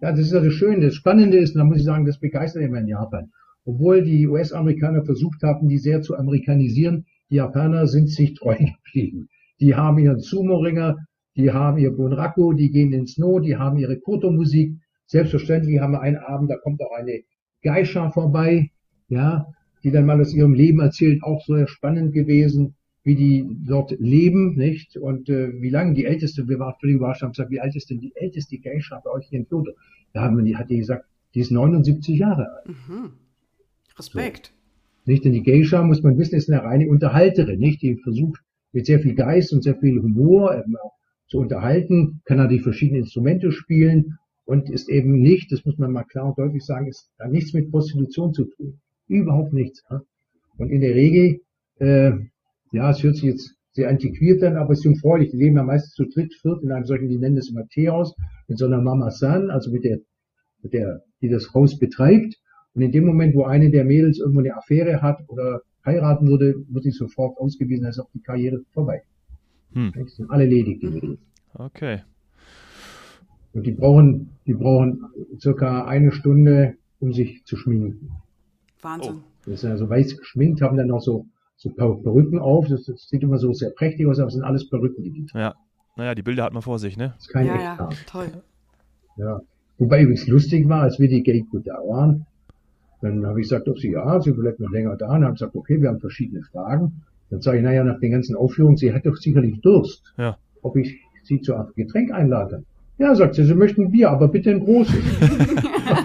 [0.00, 0.84] Ja, das ist ja das Schöne.
[0.84, 3.30] Das Spannende ist, da muss ich sagen, das begeistert immer in Japan.
[3.64, 9.28] Obwohl die US-Amerikaner versucht haben, die sehr zu amerikanisieren, die Japaner sind sich treu geblieben.
[9.58, 10.96] Die haben ihren Sumo-Ringer,
[11.36, 14.74] die haben ihr Bunraku, die gehen ins Snow, die haben ihre Koto-Musik.
[15.06, 17.22] Selbstverständlich haben wir einen Abend, da kommt auch eine
[17.62, 18.70] Geisha vorbei,
[19.08, 19.46] ja,
[19.82, 22.75] die dann mal aus ihrem Leben erzählt, auch sehr spannend gewesen,
[23.06, 24.96] wie die dort leben, nicht?
[24.96, 27.88] Und äh, wie lange die älteste, wir waren völlig überrascht, haben gesagt, wie alt ist
[27.88, 29.70] denn die älteste Geisha bei euch hier in Kyoto?
[30.12, 32.68] Da haben die, hat die gesagt, die ist 79 Jahre alt.
[32.68, 33.12] Mhm.
[33.96, 34.46] Respekt.
[35.04, 35.12] So.
[35.12, 35.24] Nicht?
[35.24, 37.80] Denn die Geisha, muss man wissen, ist eine reine Unterhalterin, nicht?
[37.80, 38.40] Die versucht
[38.72, 40.94] mit sehr viel Geist und sehr viel Humor eben auch
[41.28, 46.02] zu unterhalten, kann die verschiedenen Instrumente spielen und ist eben nicht, das muss man mal
[46.02, 48.80] klar und deutlich sagen, ist da nichts mit Prostitution zu tun.
[49.06, 49.84] Überhaupt nichts.
[49.88, 50.02] Ja?
[50.58, 51.40] Und in der Regel,
[51.78, 52.12] äh,
[52.72, 55.30] ja, es hört sich jetzt sehr antiquiert an, aber es ist jungfräulich.
[55.30, 58.14] Die leben ja meistens zu dritt, viert in einem solchen, die nennen das immer Teehaus,
[58.48, 59.98] mit so einer Mama San, also mit der,
[60.62, 62.36] mit der, die das Haus betreibt.
[62.74, 66.54] Und in dem Moment, wo eine der Mädels irgendwo eine Affäre hat oder heiraten würde,
[66.68, 69.02] wird sie sofort ausgewiesen, als auch die Karriere vorbei.
[69.72, 69.92] Hm.
[69.94, 71.18] Die sind alle ledig, die Mädels.
[71.54, 72.02] Okay.
[73.52, 75.06] Und die brauchen, die brauchen
[75.40, 78.10] circa eine Stunde, um sich zu schminken.
[78.82, 79.16] Wahnsinn.
[79.16, 79.50] Oh.
[79.50, 81.26] Das sind also weiß geschminkt, haben dann noch so,
[81.56, 82.68] so Perücken auf.
[82.68, 85.26] Das, das sieht immer so sehr prächtig aus, aber es sind alles Perücken, die die.
[85.34, 85.54] Ja.
[85.96, 87.14] Naja, die Bilder hat man vor sich, ne?
[87.16, 88.28] Das ist kein ja, ja, toll.
[89.16, 89.40] Ja.
[89.78, 92.26] Wobei übrigens lustig war, als wir die Geiko da waren,
[93.00, 95.14] dann habe ich gesagt, ob sie ja, sie bleibt noch länger da.
[95.14, 97.02] Und haben gesagt, okay, wir haben verschiedene Fragen.
[97.30, 100.02] Dann sage ich, naja, nach den ganzen Aufführungen, sie hat doch sicherlich Durst.
[100.18, 100.36] Ja.
[100.62, 102.62] Ob ich sie zu einem Getränk einlade.
[102.98, 104.94] Ja, sagt sie, sie möchten Bier, aber bitte ein großes.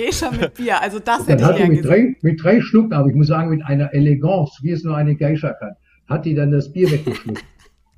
[0.00, 3.08] Geh schon mit Bier, also das hätte ich gern mit drei, mit drei Schlucken, aber
[3.10, 5.74] ich muss sagen, mit einer Eleganz, wie es nur eine Geisha kann,
[6.08, 7.44] hat die dann das Bier weggeschluckt.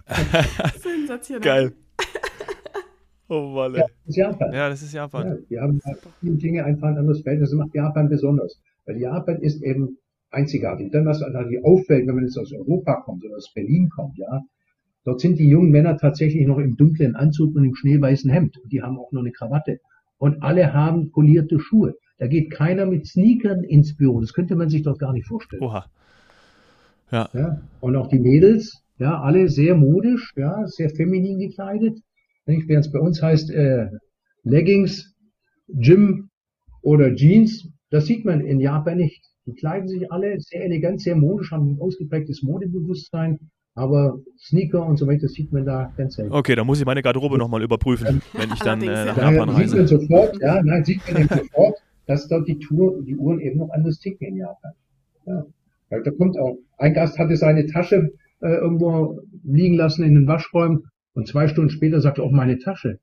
[0.83, 1.43] Sensationell.
[1.43, 1.73] Geil.
[3.29, 3.75] Oh Mann.
[3.75, 4.53] Ja, das ist Japan.
[4.53, 5.27] Ja, das ist Japan.
[5.27, 5.81] Ja, die haben
[6.21, 7.51] viele Dinge einfach ein anderes Verhältnis.
[7.51, 8.61] Das macht Japan besonders.
[8.85, 9.97] Weil Japan ist eben
[10.31, 10.91] einzigartig.
[10.91, 14.43] Dann, was natürlich auffällt, wenn man jetzt aus Europa kommt oder aus Berlin kommt, ja,
[15.05, 18.59] dort sind die jungen Männer tatsächlich noch im dunklen Anzug und im schneeweißen Hemd.
[18.59, 19.79] Und die haben auch noch eine Krawatte.
[20.23, 21.97] Und alle haben polierte Schuhe.
[22.19, 24.21] Da geht keiner mit Sneakern ins Büro.
[24.21, 25.65] Das könnte man sich dort gar nicht vorstellen.
[25.65, 25.87] Oha.
[27.11, 27.29] Ja.
[27.33, 27.61] ja.
[27.81, 31.99] Und auch die Mädels, ja, alle sehr modisch, ja, sehr feminin gekleidet.
[32.47, 33.89] Während es bei uns heißt äh,
[34.45, 35.13] Leggings,
[35.67, 36.31] Gym
[36.83, 39.25] oder Jeans, das sieht man in Japan nicht.
[39.47, 44.99] Die kleiden sich alle sehr elegant, sehr modisch, haben ein ausgeprägtes Modebewusstsein, aber Sneaker und
[44.99, 46.33] so weiter sieht man da ganz selten.
[46.33, 49.69] Okay, da muss ich meine Garderobe nochmal überprüfen, wenn ich dann äh, nach Japan reise.
[49.69, 53.41] Sieht man sofort, ja, nein, sieht man eben sofort, dass dort die, Tour, die Uhren
[53.41, 54.73] eben noch anders ticken in Japan.
[55.27, 55.45] Ja.
[55.91, 60.85] Da kommt auch, ein Gast hatte seine Tasche äh, irgendwo liegen lassen in den Waschräumen
[61.15, 62.99] und zwei Stunden später sagte auch meine Tasche.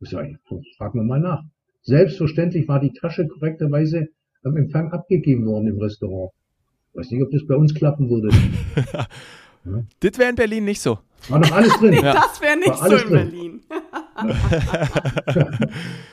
[0.00, 0.38] Ich sage,
[0.76, 1.42] frag mir mal nach.
[1.82, 4.08] Selbstverständlich war die Tasche korrekterweise
[4.42, 6.32] am Empfang abgegeben worden im Restaurant.
[6.90, 8.30] Ich weiß nicht, ob das bei uns klappen würde.
[9.64, 9.84] ja.
[10.00, 10.98] Das wäre in Berlin nicht so.
[11.28, 11.90] War noch alles drin.
[11.94, 12.12] Nee, ja.
[12.14, 13.30] Das wäre nicht so in drin.
[13.30, 13.60] Berlin.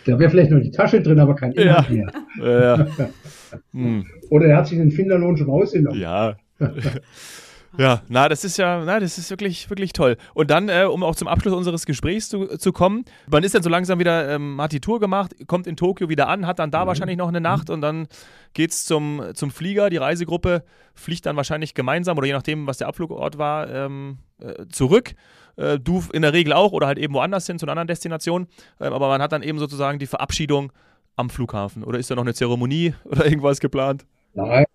[0.05, 1.95] da wäre vielleicht noch die Tasche drin, aber kein Inhalt ja.
[1.95, 2.11] mehr.
[2.39, 2.87] Ja.
[3.73, 4.05] Hm.
[4.29, 5.99] Oder er hat sich den Finderlohn schon rausgenommen.
[5.99, 6.37] Ja.
[7.77, 10.17] Ja, na, das ist ja, na, das ist wirklich, wirklich toll.
[10.33, 13.63] Und dann, äh, um auch zum Abschluss unseres Gesprächs zu, zu kommen, man ist dann
[13.63, 16.71] so langsam wieder, ähm, hat die Tour gemacht, kommt in Tokio wieder an, hat dann
[16.71, 16.87] da mhm.
[16.87, 18.07] wahrscheinlich noch eine Nacht und dann
[18.53, 19.89] geht's zum, zum Flieger.
[19.89, 24.65] Die Reisegruppe fliegt dann wahrscheinlich gemeinsam oder je nachdem, was der Abflugort war, ähm, äh,
[24.69, 25.13] zurück.
[25.55, 28.47] Äh, du in der Regel auch oder halt eben woanders hin zu einer anderen Destination.
[28.79, 30.71] Ähm, aber man hat dann eben sozusagen die Verabschiedung
[31.15, 31.83] am Flughafen.
[31.83, 34.05] Oder ist da noch eine Zeremonie oder irgendwas geplant?
[34.33, 34.65] Nein,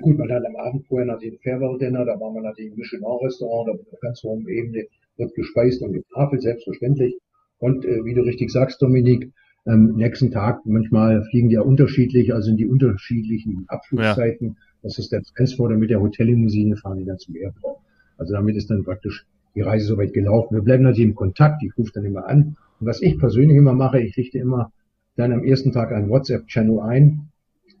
[0.00, 2.78] Gut, man hat am Abend vorher natürlich ein Farewell Dinner, da war man natürlich im
[2.78, 4.86] Michelin-Restaurant, da wird auf ganz hohem Ebene
[5.16, 7.18] wird gespeist und getafelt, selbstverständlich.
[7.58, 9.32] Und äh, wie du richtig sagst, Dominik,
[9.66, 14.46] Ähm, nächsten Tag, manchmal fliegen die ja unterschiedlich, also in die unterschiedlichen Abflugzeiten.
[14.46, 14.54] Ja.
[14.82, 17.78] Das ist der Transfer, mit der Hotellimousine fahren die dann zum Airport.
[18.16, 20.54] Also damit ist dann praktisch die Reise soweit gelaufen.
[20.54, 22.56] Wir bleiben natürlich im Kontakt, ich rufe dann immer an.
[22.80, 24.72] Und was ich persönlich immer mache, ich richte immer
[25.16, 27.28] dann am ersten Tag einen WhatsApp-Channel ein,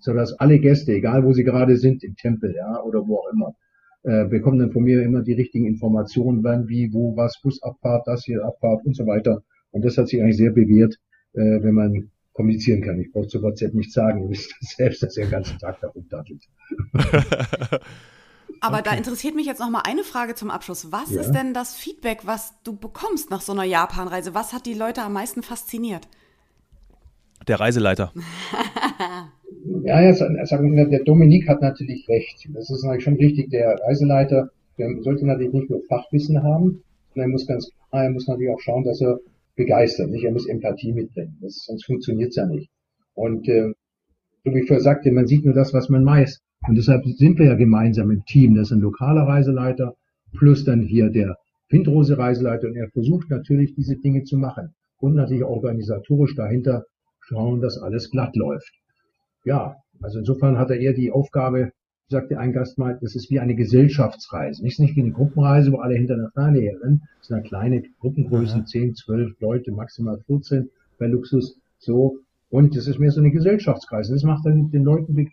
[0.00, 3.54] sodass alle Gäste, egal wo sie gerade sind, im Tempel, ja, oder wo auch immer,
[4.02, 8.24] äh, bekommen dann von mir immer die richtigen Informationen, wann, wie, wo, was, Busabfahrt, das
[8.24, 9.42] hier, Abfahrt und so weiter.
[9.70, 10.94] Und das hat sich eigentlich sehr bewährt,
[11.34, 13.00] äh, wenn man kommunizieren kann.
[13.00, 15.88] Ich brauche zu WhatsApp nicht sagen, ihr wisst selbst, dass ihr den ganzen Tag da
[15.88, 16.44] rumdattelt.
[18.60, 18.90] Aber okay.
[18.90, 20.90] da interessiert mich jetzt noch mal eine Frage zum Abschluss.
[20.90, 21.20] Was ja.
[21.20, 24.34] ist denn das Feedback, was du bekommst nach so einer Japanreise?
[24.34, 26.08] Was hat die Leute am meisten fasziniert?
[27.46, 28.12] Der Reiseleiter.
[29.84, 32.48] ja, jetzt, der Dominik hat natürlich recht.
[32.52, 33.50] Das ist natürlich schon richtig.
[33.50, 36.82] Der Reiseleiter der sollte natürlich nicht nur Fachwissen haben,
[37.12, 39.18] sondern er muss ganz klar, er muss natürlich auch schauen, dass er
[39.56, 40.10] begeistert.
[40.10, 40.24] Nicht?
[40.24, 41.36] Er muss Empathie mitbringen.
[41.40, 42.70] Das, sonst funktioniert es ja nicht.
[43.14, 43.72] Und äh,
[44.44, 46.40] so wie ich vorher sagte, man sieht nur das, was man weiß.
[46.68, 48.54] Und deshalb sind wir ja gemeinsam im Team.
[48.54, 49.94] Das ist ein lokaler Reiseleiter
[50.36, 51.36] plus dann hier der
[51.70, 52.68] Windrose Reiseleiter.
[52.68, 54.74] Und er versucht natürlich, diese Dinge zu machen.
[55.00, 56.84] Und natürlich organisatorisch dahinter
[57.20, 58.72] schauen, dass alles glatt läuft.
[59.48, 61.72] Ja, also insofern hat er eher die Aufgabe,
[62.08, 64.62] sagte ein Gast mal, das ist wie eine Gesellschaftsreise.
[64.62, 67.04] Nicht, nicht wie eine Gruppenreise, wo alle hinter einer Fahne herrennen.
[67.30, 68.64] Ja kleine Gruppengrößen, ja.
[68.66, 72.18] 10, 12 Leute, maximal 14 bei Luxus, so.
[72.50, 74.12] Und das ist mehr so eine Gesellschaftsreise.
[74.12, 75.30] Das macht dann den Leuten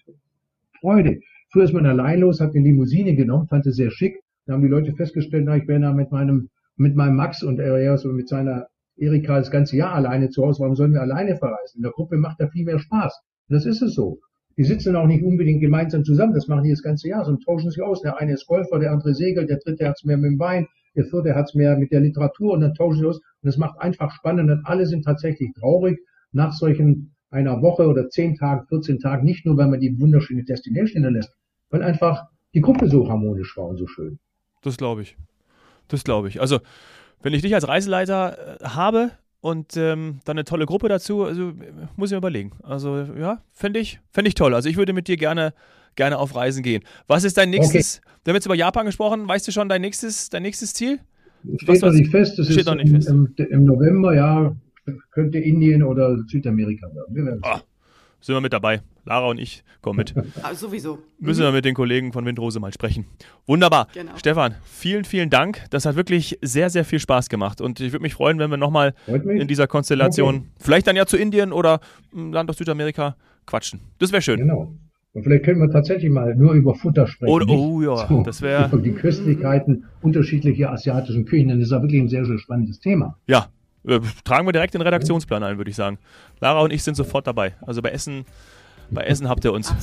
[0.79, 1.19] Freude.
[1.51, 4.21] Früher ist man allein los, hat eine Limousine genommen, fand es sehr schick.
[4.45, 6.47] Da haben die Leute festgestellt, na, ich wäre da mit meinem,
[6.77, 10.61] mit meinem Max und er so mit seiner Erika das ganze Jahr alleine zu Hause.
[10.61, 11.79] Warum sollen wir alleine verreisen?
[11.79, 13.21] In der Gruppe macht da viel mehr Spaß.
[13.49, 14.19] Das ist es so.
[14.57, 17.69] Die sitzen auch nicht unbedingt gemeinsam zusammen, das machen die das ganze Jahr, sondern tauschen
[17.69, 18.01] sich aus.
[18.01, 21.05] Der eine ist Golfer, der andere segelt, der dritte hat's mehr mit dem Wein, der
[21.05, 23.17] vierte hat's mehr mit der Literatur und dann tauschen sie aus.
[23.17, 25.99] Und das macht einfach spannend und alle sind tatsächlich traurig
[26.31, 30.43] nach solchen einer Woche oder zehn Tagen, 14 Tagen, nicht nur, weil man die wunderschöne
[30.43, 31.33] Destination hinterlässt,
[31.69, 34.19] weil einfach die Gruppe so harmonisch war und so schön.
[34.61, 35.17] Das glaube ich.
[35.89, 36.39] Das glaube ich.
[36.39, 36.59] Also,
[37.21, 39.11] wenn ich dich als Reiseleiter äh, habe,
[39.45, 41.23] und ähm, dann eine tolle Gruppe dazu.
[41.23, 41.53] Also
[41.97, 42.53] muss ich mir überlegen.
[42.63, 44.55] Also ja, fände ich, fänd ich toll.
[44.55, 45.53] Also ich würde mit dir gerne,
[45.95, 46.81] gerne auf Reisen gehen.
[47.05, 48.01] Was ist dein nächstes?
[48.03, 48.15] Okay.
[48.23, 49.27] Wir haben jetzt über Japan gesprochen.
[49.27, 50.97] Weißt du schon dein nächstes, dein nächstes Ziel?
[51.57, 52.39] Steht noch nicht fest.
[52.39, 53.09] Das steht ist noch nicht im, fest.
[53.09, 54.55] Im, Im, November, ja,
[55.11, 57.15] könnte Indien oder Südamerika werden.
[57.15, 57.61] Wir werden ah,
[58.25, 58.81] sind wir mit dabei.
[59.05, 60.15] Lara und ich kommen mit.
[60.41, 60.97] Ah, sowieso.
[61.19, 63.05] Müssen wir mit den Kollegen von Windrose mal sprechen.
[63.45, 63.87] Wunderbar.
[63.93, 64.13] Genau.
[64.17, 65.61] Stefan, vielen, vielen Dank.
[65.69, 67.61] Das hat wirklich sehr, sehr viel Spaß gemacht.
[67.61, 70.45] Und ich würde mich freuen, wenn wir nochmal in dieser Konstellation, okay.
[70.59, 71.81] vielleicht dann ja zu Indien oder
[72.13, 73.81] Land aus Südamerika, quatschen.
[73.99, 74.39] Das wäre schön.
[74.39, 74.73] Genau.
[75.13, 77.49] Und vielleicht können wir tatsächlich mal nur über Futter sprechen.
[77.49, 78.81] Oh, oh ja, so, das wäre.
[78.83, 81.49] Die Köstlichkeiten unterschiedlicher asiatischen Küchen.
[81.49, 83.17] Das ist ja wirklich ein sehr, sehr spannendes Thema.
[83.27, 83.49] Ja,
[83.87, 85.97] äh, tragen wir direkt den Redaktionsplan ein, würde ich sagen.
[86.39, 87.53] Lara und ich sind sofort dabei.
[87.65, 88.25] Also bei Essen
[88.91, 89.73] bei Essen habt ihr uns.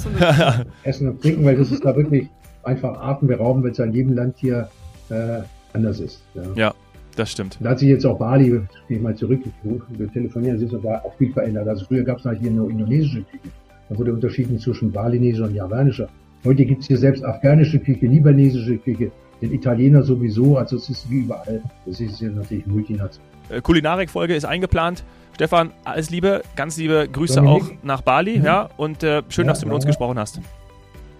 [0.85, 2.29] Essen und Trinken, weil das ist da wirklich
[2.63, 4.69] einfach atemberaubend, weil es in jedem Land hier
[5.11, 5.41] äh,
[5.73, 6.23] anders ist.
[6.35, 6.43] Ja.
[6.55, 6.75] ja.
[7.17, 7.59] das stimmt.
[7.61, 8.51] Da hat sich jetzt auch Bali,
[8.89, 11.69] gehe ich mal zurück, wir telefonieren, sich da auch viel verändert.
[11.69, 13.49] Also früher gab es halt hier nur indonesische Küche.
[13.89, 16.09] Da wurde unterschieden zwischen balinesischer und javanischer.
[16.45, 19.11] Heute gibt es hier selbst afghanische Küche, libanesische Küche,
[19.41, 21.63] den Italiener sowieso, also es ist wie überall.
[21.87, 23.32] Das ist ja natürlich multinational.
[23.49, 25.05] Äh, Kulinarik-Folge ist eingeplant.
[25.35, 27.63] Stefan, alles Liebe, ganz liebe Grüße Dominik.
[27.63, 28.45] auch nach Bali, mhm.
[28.45, 30.41] ja, und äh, schön, ja, dass du mit uns gesprochen hast.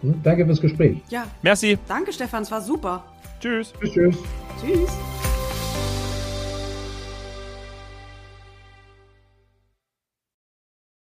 [0.03, 0.99] Hm, danke fürs Gespräch.
[1.09, 1.25] Ja.
[1.43, 1.79] Merci.
[1.89, 3.05] Danke, Stefan, es war super.
[3.41, 3.73] Tschüss.
[3.81, 4.19] Tschüss, tschüss.
[4.61, 5.42] Tschüss.